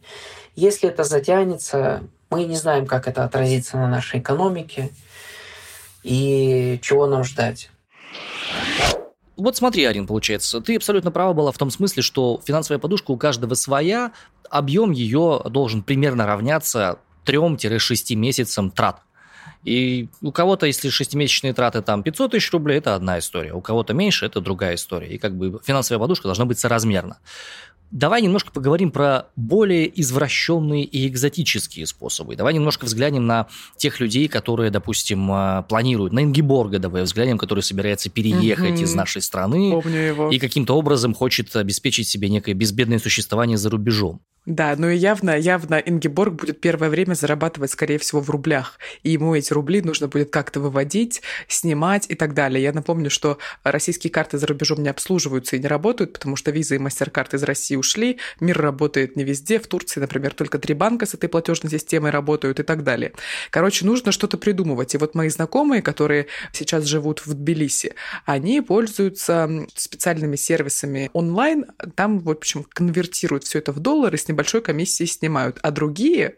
Если 0.55 0.89
это 0.89 1.03
затянется, 1.03 2.03
мы 2.29 2.43
не 2.43 2.55
знаем, 2.55 2.85
как 2.85 3.07
это 3.07 3.23
отразится 3.23 3.77
на 3.77 3.87
нашей 3.87 4.19
экономике 4.19 4.89
и 6.03 6.79
чего 6.81 7.07
нам 7.07 7.23
ждать. 7.23 7.69
Вот 9.35 9.55
смотри, 9.55 9.85
Арин, 9.85 10.07
получается, 10.07 10.59
ты 10.61 10.75
абсолютно 10.77 11.11
права 11.11 11.33
была 11.33 11.51
в 11.51 11.57
том 11.59 11.69
смысле, 11.69 12.01
что 12.01 12.41
финансовая 12.43 12.79
подушка 12.79 13.11
у 13.11 13.17
каждого 13.17 13.53
своя, 13.53 14.11
объем 14.49 14.91
ее 14.91 15.41
должен 15.45 15.83
примерно 15.83 16.25
равняться 16.25 16.97
3-6 17.25 18.15
месяцам 18.15 18.71
трат. 18.71 19.01
И 19.67 20.07
у 20.21 20.31
кого-то, 20.31 20.65
если 20.65 20.87
шестимесячные 20.87 21.53
траты 21.53 21.81
там 21.81 22.01
500 22.01 22.31
тысяч 22.31 22.53
рублей, 22.53 22.77
это 22.77 22.95
одна 22.95 23.19
история. 23.19 23.51
У 23.51 23.59
кого-то 23.59 23.93
меньше, 23.93 24.25
это 24.25 24.39
другая 24.39 24.75
история. 24.75 25.09
И 25.09 25.17
как 25.17 25.35
бы 25.35 25.59
финансовая 25.61 25.99
подушка 25.99 26.29
должна 26.29 26.45
быть 26.45 26.57
соразмерна. 26.57 27.17
Давай 27.91 28.21
немножко 28.21 28.49
поговорим 28.51 28.91
про 28.91 29.27
более 29.35 29.91
извращенные 29.99 30.85
и 30.85 31.05
экзотические 31.09 31.85
способы. 31.85 32.37
Давай 32.37 32.53
немножко 32.53 32.85
взглянем 32.85 33.27
на 33.27 33.47
тех 33.75 33.99
людей, 33.99 34.29
которые, 34.29 34.71
допустим, 34.71 35.29
а, 35.33 35.63
планируют, 35.63 36.13
на 36.13 36.23
Ингеборга 36.23 36.79
давай 36.79 37.03
взглянем, 37.03 37.37
который 37.37 37.61
собирается 37.61 38.09
переехать 38.09 38.75
угу. 38.75 38.83
из 38.83 38.93
нашей 38.93 39.21
страны 39.21 39.81
и 40.31 40.39
каким-то 40.39 40.77
образом 40.77 41.13
хочет 41.13 41.53
обеспечить 41.57 42.07
себе 42.07 42.29
некое 42.29 42.53
безбедное 42.53 42.99
существование 42.99 43.57
за 43.57 43.69
рубежом. 43.69 44.21
Да, 44.47 44.73
ну 44.77 44.87
и 44.87 44.95
явно, 44.95 45.37
явно 45.37 45.75
Ингеборг 45.75 46.35
будет 46.35 46.61
первое 46.61 46.87
время 46.87 47.15
зарабатывать, 47.15 47.69
скорее 47.69 47.97
всего, 47.97 48.21
в 48.21 48.29
рублях. 48.29 48.79
И 49.03 49.09
ему 49.09 49.35
эти 49.35 49.51
рубли 49.51 49.81
нужно 49.81 50.07
будет 50.07 50.29
как-то 50.29 50.61
выводить, 50.61 51.21
снимать 51.49 52.05
и 52.07 52.15
так 52.15 52.33
далее. 52.33 52.63
Я 52.63 52.71
напомню, 52.71 53.09
что 53.09 53.39
российские 53.65 54.09
карты 54.09 54.37
за 54.37 54.47
рубежом 54.47 54.81
не 54.81 54.87
обслуживаются 54.87 55.57
и 55.57 55.59
не 55.59 55.67
работают, 55.67 56.13
потому 56.13 56.37
что 56.37 56.51
виза 56.51 56.75
и 56.75 56.77
мастер-карт 56.77 57.33
из 57.33 57.43
России 57.43 57.75
ушли. 57.75 58.19
Мир 58.39 58.57
работает 58.61 59.17
не 59.17 59.25
везде. 59.25 59.59
В 59.59 59.67
Турции, 59.67 59.99
например, 59.99 60.33
только 60.33 60.59
три 60.59 60.73
банка 60.73 61.05
с 61.05 61.13
этой 61.13 61.27
платежной 61.27 61.69
системой 61.69 62.11
работают 62.11 62.61
и 62.61 62.63
так 62.63 62.85
далее. 62.85 63.11
Короче, 63.49 63.85
нужно 63.85 64.13
что-то 64.13 64.37
придумывать. 64.37 64.95
И 64.95 64.97
вот 64.97 65.13
мои 65.13 65.27
знакомые, 65.27 65.81
которые 65.81 66.27
сейчас 66.53 66.85
живут 66.85 67.19
в 67.25 67.33
Тбилиси, 67.33 67.95
они 68.23 68.61
пользуются 68.61 69.67
специальными 69.75 70.37
сервисами 70.37 71.09
онлайн. 71.11 71.65
Там, 71.95 72.19
в 72.19 72.29
общем, 72.29 72.63
конвертируют 72.63 73.43
все 73.43 73.59
это 73.59 73.73
в 73.73 73.79
доллары, 73.79 74.17
с 74.17 74.29
небольшой 74.37 74.61
комиссией 74.61 75.07
снимают, 75.09 75.57
а 75.63 75.71
другие 75.71 76.35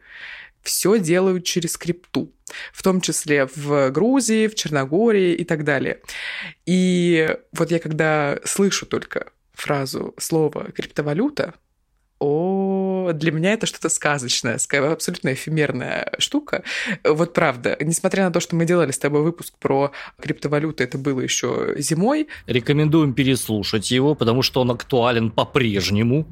все 0.62 1.00
делают 1.00 1.44
через 1.44 1.78
крипту, 1.78 2.32
в 2.72 2.82
том 2.82 3.02
числе 3.02 3.48
в 3.54 3.92
Грузии, 3.92 4.48
в 4.48 4.56
Черногории 4.56 5.34
и 5.34 5.44
так 5.44 5.66
далее. 5.66 6.00
И 6.66 7.38
вот 7.52 7.72
я 7.72 7.80
когда 7.80 8.40
слышу 8.46 8.86
только 8.86 9.32
фразу, 9.54 10.14
слово 10.18 10.72
криптовалюта, 10.72 11.56
о, 12.20 13.12
для 13.14 13.32
меня 13.32 13.54
это 13.54 13.66
что-то 13.66 13.88
сказочное, 13.88 14.58
абсолютно 14.92 15.34
эфемерная 15.34 16.12
штука. 16.20 16.64
Вот 17.06 17.34
правда, 17.34 17.78
несмотря 17.80 18.26
на 18.26 18.32
то, 18.32 18.42
что 18.42 18.58
мы 18.58 18.66
делали 18.66 18.92
с 18.92 19.00
тобой 19.00 19.22
выпуск 19.22 19.54
про 19.58 19.94
криптовалюты, 20.22 20.84
это 20.84 20.98
было 20.98 21.22
еще 21.22 21.76
зимой. 21.78 22.28
Рекомендуем 22.46 23.14
переслушать 23.14 23.92
его, 23.92 24.16
потому 24.16 24.42
что 24.42 24.62
он 24.62 24.72
актуален 24.72 25.32
по-прежнему. 25.32 26.26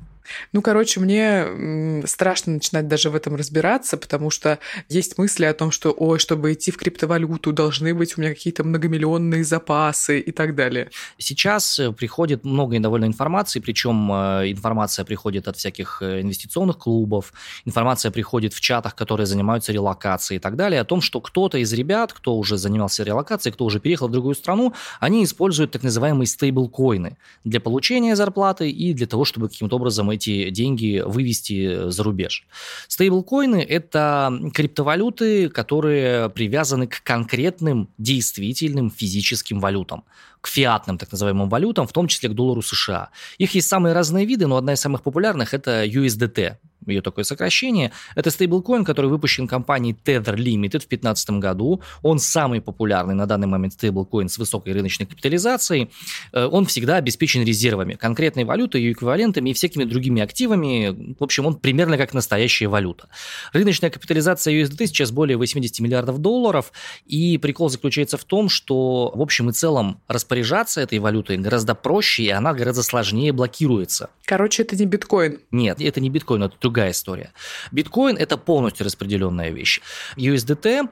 Ну, 0.54 0.62
короче, 0.62 1.00
мне 1.00 2.06
страшно 2.06 2.54
начинать 2.54 2.88
даже 2.88 3.10
в 3.10 3.16
этом 3.16 3.36
разбираться, 3.36 3.98
потому 3.98 4.30
что 4.30 4.60
есть 4.90 5.18
мысли 5.18 5.46
о 5.46 5.54
том, 5.54 5.72
что, 5.72 5.92
ой, 5.92 6.20
чтобы 6.20 6.54
идти 6.54 6.72
в 6.72 6.78
криптовалюту, 6.78 7.52
должны 7.52 7.94
быть 7.94 8.18
у 8.18 8.22
меня 8.22 8.34
какие-то 8.34 8.64
многомиллионные 8.64 9.44
запасы 9.44 10.20
и 10.20 10.32
так 10.32 10.56
далее. 10.56 10.90
Сейчас 11.18 11.80
э, 11.80 11.92
приходит 11.92 12.44
много 12.44 12.80
довольно 12.80 13.06
информации, 13.06 13.60
причем 13.60 14.12
э, 14.12 14.52
информация 14.52 15.06
приходит 15.06 15.48
от 15.48 15.58
всяких 15.58 16.02
э, 16.02 16.22
инвестиционных 16.22 16.78
клубов, 16.78 17.34
информация 17.66 18.12
приходит 18.12 18.54
в 18.54 18.62
чатах, 18.62 18.96
которые 18.96 19.26
занимаются 19.26 19.72
релокацией 19.72 20.38
и 20.38 20.42
так 20.42 20.56
далее, 20.56 20.82
о 20.82 20.86
том, 20.86 21.02
что 21.02 21.22
кто-то 21.22 21.58
из 21.58 21.74
ребят, 21.74 22.14
кто 22.14 22.36
уже 22.36 22.58
занимался 22.58 23.04
релокацией, 23.04 23.54
кто 23.54 23.66
уже 23.66 23.80
переехал 23.80 24.08
в 24.08 24.12
другую 24.12 24.36
страну, 24.36 24.74
они 25.00 25.24
используют 25.24 25.72
так 25.72 25.84
называемые 25.84 26.28
стейблкоины 26.28 27.18
для 27.44 27.60
получения 27.60 28.16
зарплаты 28.16 28.70
и 28.70 28.94
для 28.94 29.08
того, 29.08 29.26
чтобы 29.26 29.50
каким-то 29.50 29.76
образом 29.78 30.12
эти 30.18 30.50
деньги 30.50 31.02
вывести 31.06 31.90
за 31.90 32.04
рубеж. 32.04 32.46
Стейблкоины– 32.88 33.62
это 33.70 34.32
криптовалюты, 34.54 35.50
которые 35.50 36.30
привязаны 36.30 36.88
к 36.88 37.02
конкретным 37.04 37.90
действительным 37.98 38.92
физическим 38.92 39.60
валютам 39.60 40.04
к 40.42 40.48
фиатным 40.48 40.98
так 40.98 41.12
называемым 41.12 41.50
валютам, 41.50 41.88
в 41.88 41.92
том 41.92 42.08
числе 42.08 42.30
к 42.30 42.34
доллару 42.34 42.62
США. 42.62 43.10
Их 43.38 43.56
есть 43.56 43.68
самые 43.68 43.94
разные 43.94 44.26
виды, 44.26 44.48
но 44.48 44.58
одна 44.58 44.74
из 44.74 44.80
самых 44.80 45.02
популярных– 45.02 45.54
это 45.56 45.84
USDT, 45.86 46.58
ее 46.90 47.02
такое 47.02 47.24
сокращение. 47.24 47.92
Это 48.16 48.32
стейблкоин, 48.32 48.86
который 48.86 49.10
выпущен 49.10 49.48
компанией 49.48 49.96
Tether 50.06 50.36
Limited 50.36 50.80
в 50.80 50.88
2015 50.88 51.30
году. 51.32 51.82
Он 52.02 52.20
самый 52.20 52.62
популярный 52.62 53.16
на 53.16 53.26
данный 53.26 53.48
момент 53.48 53.74
стейблкоин 53.74 54.30
с 54.30 54.38
высокой 54.38 54.74
рыночной 54.74 55.06
капитализацией. 55.06 55.90
Э, 56.34 56.46
он 56.46 56.66
всегда 56.66 56.98
обеспечен 56.98 57.44
резервами, 57.44 57.94
конкретной 57.94 58.44
валютой, 58.44 58.82
ее 58.82 58.94
эквивалентами 58.94 59.50
и 59.50 59.54
всякими 59.54 59.84
другими 59.84 60.22
активами. 60.22 61.16
В 61.20 61.24
общем, 61.24 61.46
он 61.46 61.56
примерно 61.56 61.98
как 61.98 62.14
настоящая 62.14 62.68
валюта. 62.68 63.10
Рыночная 63.54 63.90
капитализация 63.90 64.54
USDT 64.54 64.88
сейчас 64.88 65.12
более 65.12 65.38
80 65.38 65.80
миллиардов 65.80 66.20
долларов. 66.20 66.72
И 67.06 67.38
прикол 67.38 67.70
заключается 67.70 68.18
в 68.18 68.24
том, 68.24 68.50
что 68.50 69.12
в 69.14 69.22
общем 69.22 69.50
и 69.50 69.54
целом 69.54 70.02
распоряжаться 70.08 70.82
этой 70.82 71.00
валютой 71.00 71.38
гораздо 71.38 71.76
проще, 71.76 72.24
и 72.24 72.30
она 72.30 72.54
гораздо 72.54 72.84
сложнее 72.84 73.32
блокируется. 73.32 74.10
Короче, 74.26 74.64
это 74.64 74.76
не 74.76 74.86
биткоин. 74.86 75.40
Нет, 75.52 75.82
это 75.82 76.00
не 76.02 76.10
биткоин, 76.10 76.44
это 76.44 76.56
другая 76.78 76.92
история. 76.92 77.34
Биткоин– 77.72 78.18
это 78.20 78.38
полностью 78.38 78.86
распределенная 78.86 79.50
вещь. 79.50 79.82
USDT, 80.16 80.88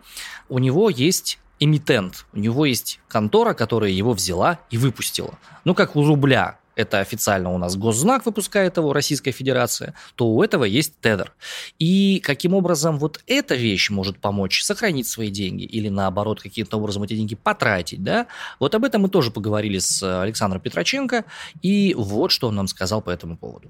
у 0.50 0.58
него 0.58 0.90
есть 0.90 1.38
эмитент, 1.60 2.26
у 2.34 2.40
него 2.40 2.66
есть 2.66 3.00
контора, 3.08 3.54
которая 3.54 3.92
его 3.92 4.14
взяла 4.14 4.60
и 4.72 4.80
выпустила. 4.80 5.38
Ну, 5.64 5.76
как 5.76 5.96
у 5.96 6.04
рубля, 6.04 6.58
это 6.76 7.02
официально 7.02 7.52
у 7.52 7.60
нас 7.60 7.76
госзнак 7.76 8.26
выпускает 8.26 8.78
его, 8.78 8.94
Российская 8.94 9.32
Федерация, 9.32 9.94
то 10.16 10.26
у 10.28 10.42
этого 10.42 10.64
есть 10.64 11.00
тедер. 11.02 11.34
И 11.78 12.20
каким 12.24 12.56
образом 12.56 12.98
вот 12.98 13.22
эта 13.28 13.54
вещь 13.54 13.92
может 13.92 14.18
помочь 14.18 14.64
сохранить 14.64 15.08
свои 15.08 15.30
деньги 15.30 15.66
или 15.66 15.90
наоборот 15.90 16.42
каким-то 16.42 16.78
образом 16.78 17.04
эти 17.04 17.14
деньги 17.14 17.36
потратить, 17.36 18.04
да? 18.04 18.26
Вот 18.60 18.74
об 18.74 18.84
этом 18.84 19.04
мы 19.04 19.10
тоже 19.10 19.30
поговорили 19.30 19.78
с 19.78 20.02
Александром 20.24 20.62
Петроченко, 20.62 21.26
и 21.62 21.94
вот 21.96 22.32
что 22.32 22.48
он 22.48 22.56
нам 22.56 22.68
сказал 22.68 23.04
по 23.04 23.12
этому 23.12 23.38
поводу. 23.38 23.70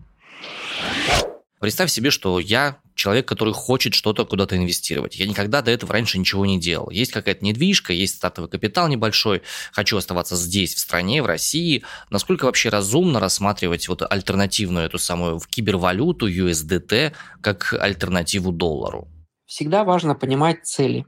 Представь 1.59 1.89
себе, 1.89 2.11
что 2.11 2.39
я 2.39 2.77
человек, 2.95 3.27
который 3.27 3.53
хочет 3.53 3.93
что-то 3.93 4.25
куда-то 4.25 4.57
инвестировать. 4.57 5.17
Я 5.17 5.27
никогда 5.27 5.61
до 5.61 5.71
этого 5.71 5.93
раньше 5.93 6.17
ничего 6.17 6.45
не 6.45 6.59
делал. 6.59 6.89
Есть 6.89 7.11
какая-то 7.11 7.43
недвижка, 7.45 7.93
есть 7.93 8.15
стартовый 8.15 8.49
капитал 8.49 8.87
небольшой, 8.87 9.41
хочу 9.71 9.97
оставаться 9.97 10.35
здесь, 10.35 10.73
в 10.73 10.79
стране, 10.79 11.21
в 11.21 11.25
России. 11.25 11.83
Насколько 12.09 12.45
вообще 12.45 12.69
разумно 12.69 13.19
рассматривать 13.19 13.87
вот 13.87 14.01
альтернативную 14.09 14.85
эту 14.85 14.97
самую 14.97 15.39
кибервалюту 15.49 16.29
USDT 16.29 17.13
как 17.41 17.73
альтернативу 17.79 18.51
доллару? 18.51 19.07
Всегда 19.45 19.83
важно 19.83 20.15
понимать 20.15 20.65
цели. 20.65 21.05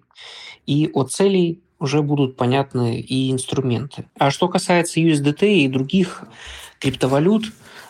И 0.66 0.90
от 0.94 1.12
целей 1.12 1.64
уже 1.80 2.02
будут 2.02 2.38
понятны 2.38 3.00
и 3.00 3.32
инструменты. 3.32 4.06
А 4.20 4.32
что 4.32 4.48
касается 4.48 5.00
USDT 5.00 5.48
и 5.48 5.68
других 5.68 6.24
криптовалют, 6.80 7.46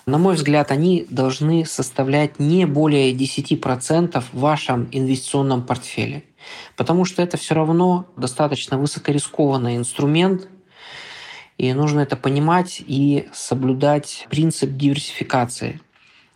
на 0.08 0.18
мой 0.18 0.36
взгляд, 0.36 0.72
они 0.72 1.06
должны 1.10 1.66
составлять 1.66 2.40
не 2.40 2.66
более 2.66 3.14
10% 3.14 4.24
в 4.32 4.40
вашем 4.40 4.88
инвестиционном 4.94 5.66
портфеле. 5.66 6.24
Потому 6.78 7.04
что 7.04 7.22
это 7.22 7.36
все 7.36 7.56
равно 7.56 8.08
достаточно 8.16 8.78
высокорискованный 8.78 9.76
инструмент, 9.76 10.48
и 11.58 11.74
нужно 11.74 12.00
это 12.00 12.16
понимать 12.16 12.82
и 12.88 13.28
соблюдать 13.34 14.28
принцип 14.30 14.78
диверсификации. 14.78 15.82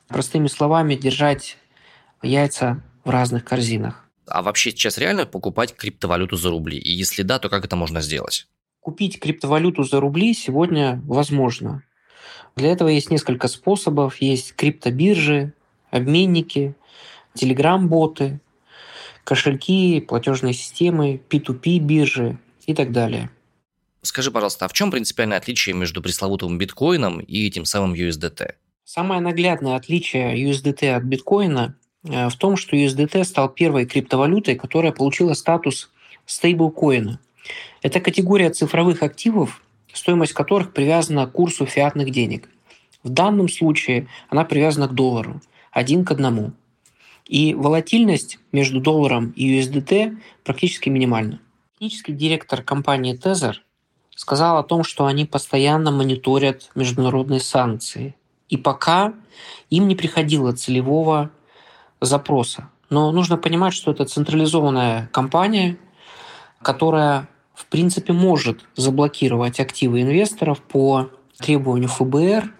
Простыми 0.09 0.47
словами, 0.47 0.95
держать 0.95 1.57
яйца 2.21 2.83
в 3.05 3.09
разных 3.09 3.45
корзинах. 3.45 4.05
А 4.27 4.41
вообще 4.41 4.71
сейчас 4.71 4.97
реально 4.97 5.25
покупать 5.25 5.73
криптовалюту 5.75 6.35
за 6.35 6.49
рубли? 6.49 6.77
И 6.77 6.91
если 6.91 7.23
да, 7.23 7.39
то 7.39 7.47
как 7.47 7.63
это 7.63 7.77
можно 7.77 8.01
сделать? 8.01 8.47
Купить 8.81 9.17
криптовалюту 9.17 9.83
за 9.83 10.01
рубли 10.01 10.33
сегодня 10.33 11.01
возможно. 11.05 11.83
Для 12.55 12.71
этого 12.71 12.89
есть 12.89 13.11
несколько 13.11 13.47
способов. 13.47 14.17
Есть 14.17 14.55
криптобиржи, 14.55 15.53
обменники, 15.89 16.75
телеграм-боты, 17.33 18.39
кошельки, 19.23 20.01
платежные 20.01 20.53
системы, 20.53 21.21
P2P 21.29 21.79
биржи 21.79 22.37
и 22.65 22.73
так 22.73 22.91
далее. 22.91 23.29
Скажи, 24.01 24.31
пожалуйста, 24.31 24.65
а 24.65 24.67
в 24.67 24.73
чем 24.73 24.89
принципиальное 24.89 25.37
отличие 25.37 25.75
между 25.75 26.01
пресловутым 26.01 26.57
биткоином 26.57 27.19
и 27.19 27.47
этим 27.47 27.65
самым 27.65 27.93
USDT? 27.93 28.55
Самое 28.83 29.21
наглядное 29.21 29.75
отличие 29.75 30.35
USDT 30.43 30.95
от 30.95 31.03
биткоина 31.03 31.75
э, 32.03 32.29
в 32.29 32.35
том, 32.35 32.57
что 32.57 32.75
USDT 32.75 33.23
стал 33.23 33.49
первой 33.49 33.85
криптовалютой, 33.85 34.55
которая 34.55 34.91
получила 34.91 35.33
статус 35.33 35.91
стейблкоина. 36.25 37.19
Это 37.83 37.99
категория 37.99 38.49
цифровых 38.49 39.03
активов, 39.03 39.61
стоимость 39.93 40.33
которых 40.33 40.73
привязана 40.73 41.25
к 41.27 41.31
курсу 41.31 41.65
фиатных 41.65 42.11
денег. 42.11 42.49
В 43.03 43.09
данном 43.09 43.49
случае 43.49 44.07
она 44.29 44.45
привязана 44.45 44.87
к 44.87 44.93
доллару, 44.93 45.41
один 45.71 46.05
к 46.05 46.11
одному. 46.11 46.51
И 47.25 47.53
волатильность 47.53 48.39
между 48.51 48.81
долларом 48.81 49.31
и 49.35 49.59
USDT 49.59 50.17
практически 50.43 50.89
минимальна. 50.89 51.39
Технический 51.73 52.13
директор 52.13 52.61
компании 52.61 53.17
Tether 53.17 53.55
сказал 54.15 54.57
о 54.57 54.63
том, 54.63 54.83
что 54.83 55.05
они 55.05 55.25
постоянно 55.25 55.91
мониторят 55.91 56.69
международные 56.75 57.39
санкции. 57.39 58.15
И 58.49 58.57
пока 58.57 59.13
им 59.69 59.87
не 59.87 59.95
приходило 59.95 60.51
целевого 60.51 61.31
запроса. 62.01 62.69
Но 62.89 63.11
нужно 63.11 63.37
понимать, 63.37 63.73
что 63.73 63.91
это 63.91 64.05
централизованная 64.05 65.09
компания, 65.13 65.77
которая 66.61 67.29
в 67.61 67.67
принципе, 67.67 68.11
может 68.11 68.65
заблокировать 68.75 69.59
активы 69.59 70.01
инвесторов 70.01 70.61
по 70.61 71.11
требованию 71.37 71.89
ФБР 71.89 72.53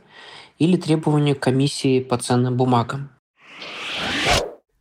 или 0.60 0.78
требованию 0.78 1.36
комиссии 1.36 2.02
по 2.02 2.18
ценным 2.18 2.56
бумагам. 2.56 3.10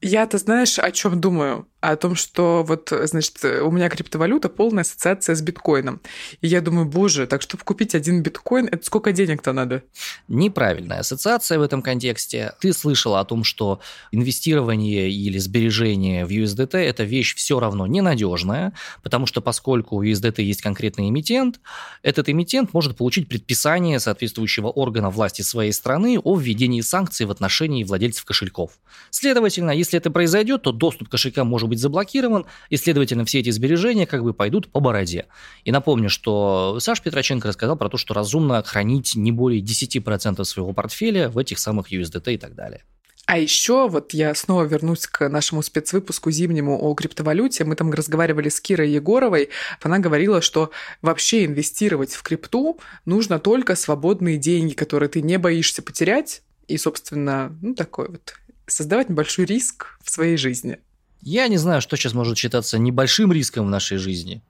Я, 0.02 0.26
ты 0.26 0.36
знаешь, 0.36 0.78
о 0.78 0.90
чем 0.92 1.20
думаю? 1.20 1.66
О 1.80 1.96
том, 1.96 2.14
что 2.14 2.64
вот, 2.66 2.92
значит, 3.04 3.44
у 3.44 3.70
меня 3.70 3.88
криптовалюта 3.88 4.48
полная 4.48 4.82
ассоциация 4.82 5.34
с 5.34 5.42
биткоином. 5.42 6.00
И 6.40 6.48
я 6.48 6.60
думаю, 6.60 6.86
боже, 6.86 7.26
так 7.26 7.42
чтобы 7.42 7.64
купить 7.64 7.94
один 7.94 8.22
биткоин, 8.22 8.66
это 8.66 8.84
сколько 8.84 9.12
денег-то 9.12 9.52
надо? 9.52 9.82
Неправильная 10.28 11.00
ассоциация 11.00 11.58
в 11.58 11.62
этом 11.62 11.82
контексте. 11.82 12.54
Ты 12.60 12.72
слышала 12.72 13.20
о 13.20 13.24
том, 13.24 13.44
что 13.44 13.80
инвестирование 14.10 15.10
или 15.10 15.38
сбережение 15.38 16.24
в 16.24 16.30
USDT– 16.30 16.78
это 16.78 17.04
вещь 17.04 17.34
все 17.34 17.60
равно 17.60 17.86
ненадежная, 17.86 18.72
потому 19.02 19.26
что 19.26 19.40
поскольку 19.42 19.96
у 19.96 20.02
USDT 20.02 20.42
есть 20.42 20.62
конкретный 20.62 21.10
эмитент, 21.10 21.60
этот 22.02 22.28
эмитент 22.28 22.72
может 22.72 22.96
получить 22.96 23.28
предписание 23.28 24.00
соответствующего 24.00 24.68
органа 24.68 25.10
власти 25.10 25.42
своей 25.42 25.72
страны 25.72 26.18
о 26.18 26.38
введении 26.38 26.80
санкций 26.80 27.26
в 27.26 27.30
отношении 27.30 27.84
владельцев 27.84 28.24
кошельков. 28.24 28.72
Следовательно, 29.10 29.70
если 29.70 29.90
если 29.90 29.98
это 29.98 30.12
произойдет, 30.12 30.62
то 30.62 30.70
доступ 30.70 31.08
к 31.08 31.10
кошелькам 31.10 31.48
может 31.48 31.68
быть 31.70 31.78
заблокирован, 31.78 32.44
и, 32.68 32.76
следовательно, 32.76 33.24
все 33.24 33.40
эти 33.40 33.50
сбережения 33.50 34.06
как 34.06 34.22
бы 34.22 34.34
пойдут 34.34 34.70
по 34.70 34.80
бороде. 34.80 35.26
И 35.64 35.72
напомню, 35.72 36.10
что 36.10 36.78
Саш 36.80 37.00
Петроченко 37.00 37.48
рассказал 37.48 37.76
про 37.76 37.88
то, 37.88 37.96
что 37.96 38.12
разумно 38.12 38.62
хранить 38.62 39.14
не 39.16 39.32
более 39.32 39.62
10% 39.62 40.44
своего 40.44 40.72
портфеля 40.72 41.28
в 41.28 41.38
этих 41.38 41.58
самых 41.58 41.92
USDT 41.92 42.34
и 42.34 42.38
так 42.38 42.54
далее. 42.54 42.82
А 43.26 43.38
еще 43.38 43.88
вот 43.88 44.12
я 44.12 44.34
снова 44.34 44.64
вернусь 44.64 45.06
к 45.06 45.28
нашему 45.28 45.62
спецвыпуску 45.62 46.32
зимнему 46.32 46.76
о 46.82 46.92
криптовалюте. 46.94 47.64
Мы 47.64 47.76
там 47.76 47.92
разговаривали 47.92 48.48
с 48.48 48.60
Кирой 48.60 48.90
Егоровой. 48.90 49.50
Она 49.82 50.00
говорила, 50.00 50.40
что 50.40 50.72
вообще 51.00 51.44
инвестировать 51.44 52.12
в 52.12 52.24
крипту 52.24 52.80
нужно 53.04 53.38
только 53.38 53.76
свободные 53.76 54.36
деньги, 54.36 54.74
которые 54.74 55.08
ты 55.08 55.22
не 55.22 55.38
боишься 55.38 55.80
потерять. 55.80 56.42
И, 56.66 56.76
собственно, 56.76 57.56
ну, 57.62 57.76
такой 57.76 58.08
вот 58.08 58.34
создавать 58.66 59.08
небольшой 59.08 59.44
риск 59.44 59.96
в 60.02 60.10
своей 60.10 60.36
жизни. 60.36 60.80
Я 61.22 61.48
не 61.48 61.58
знаю, 61.58 61.80
что 61.80 61.96
сейчас 61.96 62.14
может 62.14 62.38
считаться 62.38 62.78
небольшим 62.78 63.32
риском 63.32 63.66
в 63.66 63.70
нашей 63.70 63.98
жизни. 63.98 64.42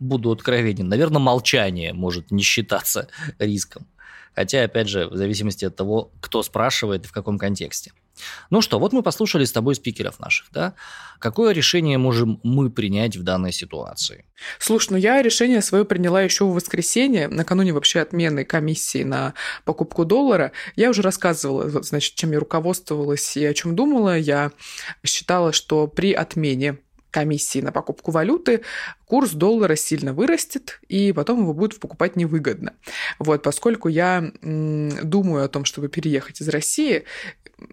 Буду 0.00 0.30
откровенен. 0.30 0.88
Наверное, 0.88 1.20
молчание 1.20 1.92
может 1.92 2.30
не 2.30 2.42
считаться 2.42 3.08
риском. 3.38 3.86
Хотя, 4.34 4.64
опять 4.64 4.88
же, 4.88 5.06
в 5.08 5.16
зависимости 5.16 5.64
от 5.64 5.76
того, 5.76 6.10
кто 6.20 6.42
спрашивает 6.42 7.04
и 7.04 7.08
в 7.08 7.12
каком 7.12 7.38
контексте. 7.38 7.92
Ну 8.50 8.60
что, 8.60 8.78
вот 8.78 8.92
мы 8.92 9.02
послушали 9.02 9.44
с 9.44 9.52
тобой 9.52 9.74
спикеров 9.74 10.20
наших, 10.20 10.46
да? 10.52 10.74
Какое 11.18 11.52
решение 11.52 11.98
можем 11.98 12.40
мы 12.42 12.70
принять 12.70 13.16
в 13.16 13.22
данной 13.22 13.52
ситуации? 13.52 14.24
Слушай, 14.58 14.92
ну 14.92 14.96
я 14.96 15.22
решение 15.22 15.62
свое 15.62 15.84
приняла 15.84 16.22
еще 16.22 16.44
в 16.44 16.54
воскресенье, 16.54 17.28
накануне 17.28 17.72
вообще 17.72 18.00
отмены 18.00 18.44
комиссии 18.44 19.04
на 19.04 19.34
покупку 19.64 20.04
доллара. 20.04 20.52
Я 20.76 20.90
уже 20.90 21.02
рассказывала, 21.02 21.68
значит, 21.82 22.14
чем 22.14 22.32
я 22.32 22.40
руководствовалась 22.40 23.36
и 23.36 23.44
о 23.44 23.54
чем 23.54 23.76
думала. 23.76 24.18
Я 24.18 24.52
считала, 25.04 25.52
что 25.52 25.86
при 25.86 26.12
отмене 26.12 26.78
комиссии 27.12 27.60
на 27.60 27.70
покупку 27.70 28.10
валюты, 28.10 28.62
курс 29.04 29.32
доллара 29.32 29.76
сильно 29.76 30.12
вырастет, 30.12 30.80
и 30.88 31.12
потом 31.12 31.42
его 31.42 31.52
будет 31.52 31.78
покупать 31.78 32.16
невыгодно. 32.16 32.72
Вот, 33.18 33.42
поскольку 33.42 33.88
я 33.88 34.32
думаю 34.42 35.44
о 35.44 35.48
том, 35.48 35.64
чтобы 35.64 35.88
переехать 35.88 36.40
из 36.40 36.48
России, 36.48 37.04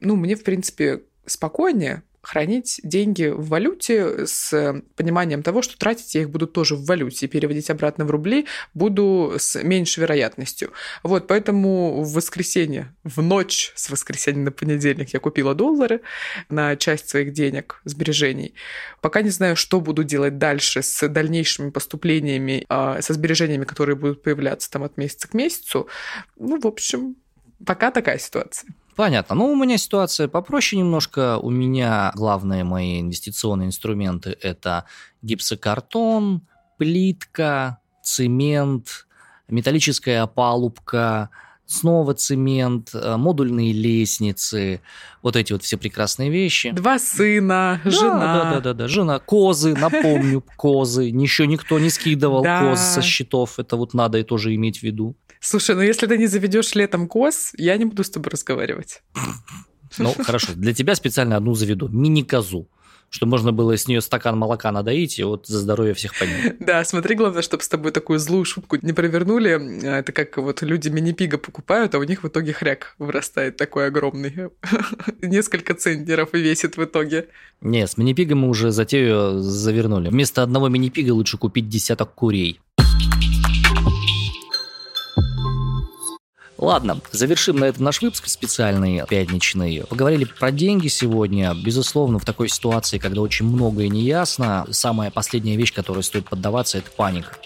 ну, 0.02 0.16
мне, 0.16 0.36
в 0.36 0.44
принципе, 0.44 1.02
спокойнее 1.26 2.04
хранить 2.22 2.80
деньги 2.84 3.28
в 3.28 3.48
валюте 3.48 4.28
с 4.28 4.82
пониманием 4.96 5.42
того, 5.42 5.62
что 5.62 5.78
тратить 5.78 6.16
я 6.16 6.22
их 6.22 6.30
буду 6.30 6.48
тоже 6.48 6.76
в 6.76 6.86
валюте 6.86 7.28
переводить 7.28 7.70
обратно 7.70 8.06
в 8.06 8.12
рубли 8.12 8.46
буду 8.74 9.36
с 9.38 9.62
меньшей 9.64 10.02
вероятностью. 10.02 10.72
Вот, 11.02 11.28
поэтому 11.28 12.04
в 12.04 12.14
воскресенье, 12.14 12.94
в 13.04 13.22
ночь 13.22 13.72
с 13.76 13.90
воскресенья 13.90 14.42
на 14.42 14.52
понедельник 14.52 15.14
я 15.14 15.20
купила 15.20 15.56
доллары 15.56 16.02
на 16.50 16.76
часть 16.76 17.10
своих 17.10 17.32
денег, 17.32 17.82
сбережений. 17.86 18.54
Пока 19.02 19.22
не 19.22 19.30
знаю, 19.30 19.56
что 19.56 19.80
буду 19.80 20.04
делать 20.04 20.38
дальше 20.38 20.84
с 20.84 21.08
дальнейшими 21.08 21.70
поступлениями, 21.70 22.66
а, 22.68 23.02
со 23.02 23.14
сбережениями, 23.14 23.64
которые 23.64 23.96
будут 23.96 24.24
появляться 24.24 24.70
там 24.70 24.84
от 24.84 24.98
месяца 24.98 25.28
к 25.28 25.34
месяцу. 25.34 25.88
Ну, 26.38 26.60
в 26.60 26.68
общем, 26.68 27.16
пока 27.66 27.92
такая 27.92 28.20
ситуация. 28.20 28.70
Понятно. 28.96 29.36
Ну, 29.36 29.52
у 29.52 29.56
меня 29.56 29.78
ситуация 29.78 30.28
попроще 30.28 30.80
немножко. 30.80 31.38
У 31.38 31.50
меня 31.50 32.12
главные 32.16 32.64
мои 32.64 33.00
инвестиционные 33.00 33.68
инструменты– 33.68 34.38
это 34.42 34.86
гипсокартон, 35.22 36.42
плитка, 36.78 37.80
цемент, 38.04 39.08
металлическая 39.48 40.24
опалубка, 40.24 41.30
снова 41.70 42.16
цемент, 42.16 42.90
э, 42.94 43.16
модульные 43.16 43.74
лестницы, 43.74 44.82
вот 45.22 45.36
эти 45.36 45.54
вот 45.54 45.64
все 45.64 45.78
прекрасные 45.78 46.30
вещи. 46.32 46.72
Два 46.72 46.98
сына, 46.98 47.80
да, 47.84 47.92
жена. 47.92 48.20
Да, 48.20 48.52
да, 48.54 48.60
да, 48.60 48.74
да, 48.74 48.88
жена. 48.88 49.20
Козы, 49.20 49.76
напомню, 49.76 50.44
козы. 50.58 51.04
Еще 51.04 51.46
никто 51.46 51.78
не 51.78 51.90
скидывал 51.90 52.42
да. 52.42 52.62
коз 52.62 52.80
со 52.80 53.02
счетов. 53.02 53.60
Это 53.60 53.76
вот 53.76 53.94
надо 53.94 54.18
и 54.18 54.24
тоже 54.24 54.56
иметь 54.56 54.80
в 54.80 54.84
виду. 54.84 55.16
Слушай, 55.40 55.76
ну 55.76 55.82
если 55.82 56.06
ты 56.08 56.18
не 56.18 56.28
заведешь 56.28 56.76
летом 56.76 57.08
коз, 57.08 57.52
я 57.58 57.78
не 57.78 57.86
буду 57.86 58.04
с 58.04 58.10
тобой 58.10 58.32
разговаривать. 58.32 59.02
Ну, 59.98 60.14
хорошо. 60.24 60.54
Для 60.56 60.74
тебя 60.74 60.96
специально 60.96 61.36
одну 61.38 61.56
заведу. 61.56 61.88
Мини-козу. 61.88 62.68
чтобы 63.10 63.32
можно 63.32 63.52
было 63.52 63.76
с 63.76 63.88
нее 63.88 64.02
стакан 64.02 64.38
молока 64.38 64.72
надоить 64.72 65.18
и 65.18 65.24
вот 65.24 65.48
за 65.48 65.60
здоровье 65.60 65.94
всех 65.94 66.18
поднять. 66.18 66.58
Да, 66.60 66.84
смотри, 66.84 67.16
главное, 67.16 67.42
чтобы 67.42 67.64
с 67.64 67.68
тобой 67.68 67.92
такую 67.92 68.20
злую 68.20 68.46
шутку 68.46 68.78
не 68.82 68.94
провернули. 68.94 69.84
Это 69.84 70.12
как 70.12 70.38
вот 70.38 70.62
люди 70.62 70.90
мини-пига 70.90 71.38
покупают, 71.38 71.96
а 71.96 72.00
у 72.00 72.04
них 72.04 72.22
в 72.24 72.28
итоге 72.28 72.54
хряк 72.54 72.96
вырастает 73.00 73.58
такой 73.58 73.88
огромный. 73.88 74.50
Несколько 75.22 75.74
центнеров 75.74 76.36
и 76.36 76.40
весит 76.40 76.78
в 76.78 76.84
итоге. 76.84 77.30
Не, 77.62 77.88
с 77.88 77.98
мини-пигом 77.98 78.40
мы 78.40 78.50
уже 78.50 78.72
затею 78.72 79.40
завернули. 79.40 80.10
Вместо 80.10 80.44
одного 80.44 80.68
мини-пига 80.68 81.12
лучше 81.12 81.38
купить 81.38 81.68
десяток 81.68 82.14
курей. 82.14 82.60
Ладно, 86.60 87.00
завершим 87.14 87.56
на 87.56 87.66
этом 87.66 87.86
наш 87.86 88.02
выпуск 88.02 88.28
специальный, 88.28 89.04
пятничный. 89.08 89.86
Поговорили 89.90 90.26
про 90.26 90.52
деньги 90.52 90.90
сегодня. 90.90 91.54
Безусловно, 91.54 92.20
в 92.20 92.26
такой 92.26 92.50
ситуации, 92.50 92.98
когда 92.98 93.22
очень 93.22 93.46
многое 93.46 93.88
не 93.88 94.02
ясно, 94.02 94.68
самая 94.70 95.10
последняя 95.10 95.56
вещь, 95.56 95.74
которой 95.74 96.04
стоит 96.04 96.28
поддаваться, 96.28 96.78
это 96.78 96.92
паника. 96.92 97.38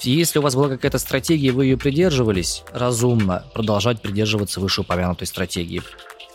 Если 0.00 0.40
у 0.40 0.42
вас 0.42 0.56
была 0.56 0.68
какая-то 0.68 0.98
стратегия, 0.98 1.52
вы 1.52 1.66
ее 1.66 1.76
придерживались, 1.76 2.64
разумно 2.72 3.44
продолжать 3.54 4.02
придерживаться 4.02 4.58
вышеупомянутой 4.58 5.28
стратегии. 5.28 5.82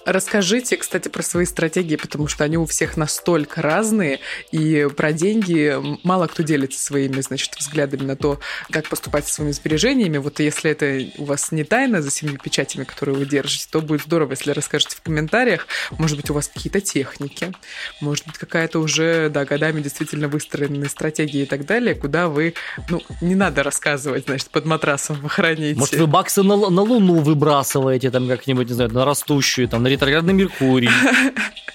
Расскажите, 0.05 0.77
кстати, 0.77 1.09
про 1.09 1.23
свои 1.23 1.45
стратегии, 1.45 1.95
потому 1.95 2.27
что 2.27 2.43
они 2.43 2.57
у 2.57 2.65
всех 2.65 2.95
настолько 2.95 3.61
разные, 3.61 4.19
и 4.51 4.87
про 4.95 5.11
деньги 5.11 5.75
мало 6.03 6.27
кто 6.27 6.43
делится 6.43 6.79
своими, 6.79 7.21
значит, 7.21 7.55
взглядами 7.57 8.03
на 8.03 8.15
то, 8.15 8.39
как 8.69 8.87
поступать 8.87 9.27
со 9.27 9.35
своими 9.35 9.51
сбережениями. 9.51 10.17
Вот 10.17 10.39
если 10.39 10.69
это 10.71 11.07
у 11.17 11.25
вас 11.25 11.51
не 11.51 11.63
тайна 11.63 12.03
за 12.03 12.11
семью 12.11 12.37
печатями, 12.37 12.83
которые 12.83 13.15
вы 13.15 13.25
держите, 13.25 13.67
то 13.71 13.81
будет 13.81 14.03
здорово, 14.03 14.31
если 14.31 14.51
расскажете 14.51 14.95
в 14.95 15.01
комментариях. 15.01 15.67
Может 15.97 16.17
быть, 16.17 16.29
у 16.29 16.33
вас 16.33 16.49
какие-то 16.49 16.81
техники, 16.81 17.51
может 17.99 18.27
быть, 18.27 18.37
какая-то 18.37 18.79
уже, 18.79 19.29
да, 19.29 19.43
годами 19.43 19.81
действительно 19.81 20.27
выстроенная 20.27 20.89
стратегия 20.89 21.43
и 21.43 21.45
так 21.45 21.65
далее, 21.65 21.95
куда 21.95 22.27
вы, 22.29 22.53
ну, 22.89 23.01
не 23.21 23.33
надо 23.33 23.63
рассказывать, 23.63 24.25
значит, 24.25 24.49
под 24.51 24.65
матрасом 24.65 25.19
вы 25.19 25.29
храните. 25.35 25.79
Может, 25.79 25.95
вы 25.95 26.05
баксы 26.05 26.43
на, 26.43 26.55
на 26.69 26.81
Луну 26.81 27.21
выбрасываете, 27.21 28.11
там, 28.11 28.27
как-нибудь, 28.27 28.67
не 28.67 28.73
знаю, 28.75 28.91
на 28.93 29.03
растущую, 29.03 29.67
там, 29.67 29.81
на 29.81 29.94
ретроградный 29.95 30.33
Меркурий. 30.33 30.89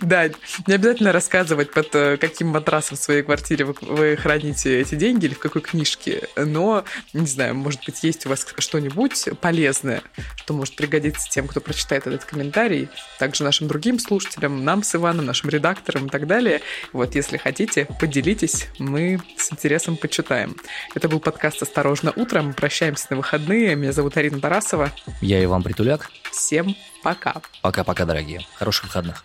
Да, 0.00 0.28
не 0.66 0.74
обязательно 0.74 1.12
рассказывать, 1.12 1.72
под 1.72 1.94
э, 1.94 2.16
каким 2.16 2.48
матрасом 2.48 2.96
в 2.96 3.00
своей 3.00 3.22
квартире 3.22 3.64
вы, 3.64 3.74
вы 3.80 4.16
храните 4.16 4.80
эти 4.80 4.94
деньги 4.94 5.26
или 5.26 5.34
в 5.34 5.38
какой 5.38 5.62
книжке, 5.62 6.28
но, 6.36 6.84
не 7.12 7.26
знаю, 7.26 7.54
может 7.54 7.84
быть, 7.84 8.02
есть 8.02 8.26
у 8.26 8.28
вас 8.28 8.46
что-нибудь 8.58 9.28
полезное, 9.40 10.02
что 10.36 10.54
может 10.54 10.76
пригодиться 10.76 11.28
тем, 11.28 11.48
кто 11.48 11.60
прочитает 11.60 12.06
этот 12.06 12.24
комментарий, 12.24 12.88
также 13.18 13.44
нашим 13.44 13.68
другим 13.68 13.98
слушателям, 13.98 14.64
нам 14.64 14.82
с 14.82 14.94
Иваном, 14.94 15.26
нашим 15.26 15.50
редакторам 15.50 16.06
и 16.06 16.10
так 16.10 16.26
далее. 16.26 16.60
Вот, 16.92 17.14
если 17.14 17.36
хотите, 17.36 17.86
поделитесь, 18.00 18.66
мы 18.78 19.20
с 19.36 19.52
интересом 19.52 19.96
почитаем. 19.96 20.56
Это 20.94 21.08
был 21.08 21.20
подкаст 21.20 21.62
«Осторожно, 21.62 22.12
утром». 22.14 22.48
Мы 22.48 22.52
прощаемся 22.52 23.06
на 23.10 23.16
выходные. 23.16 23.74
Меня 23.74 23.92
зовут 23.92 24.16
Арина 24.16 24.40
Тарасова. 24.40 24.92
Я 25.20 25.42
Иван 25.42 25.62
Притуляк. 25.62 26.10
Всем 26.30 26.76
пока. 27.02 27.40
Пока-пока, 27.62 28.04
дорогие. 28.04 28.46
Хороших 28.54 28.84
выходных. 28.84 29.22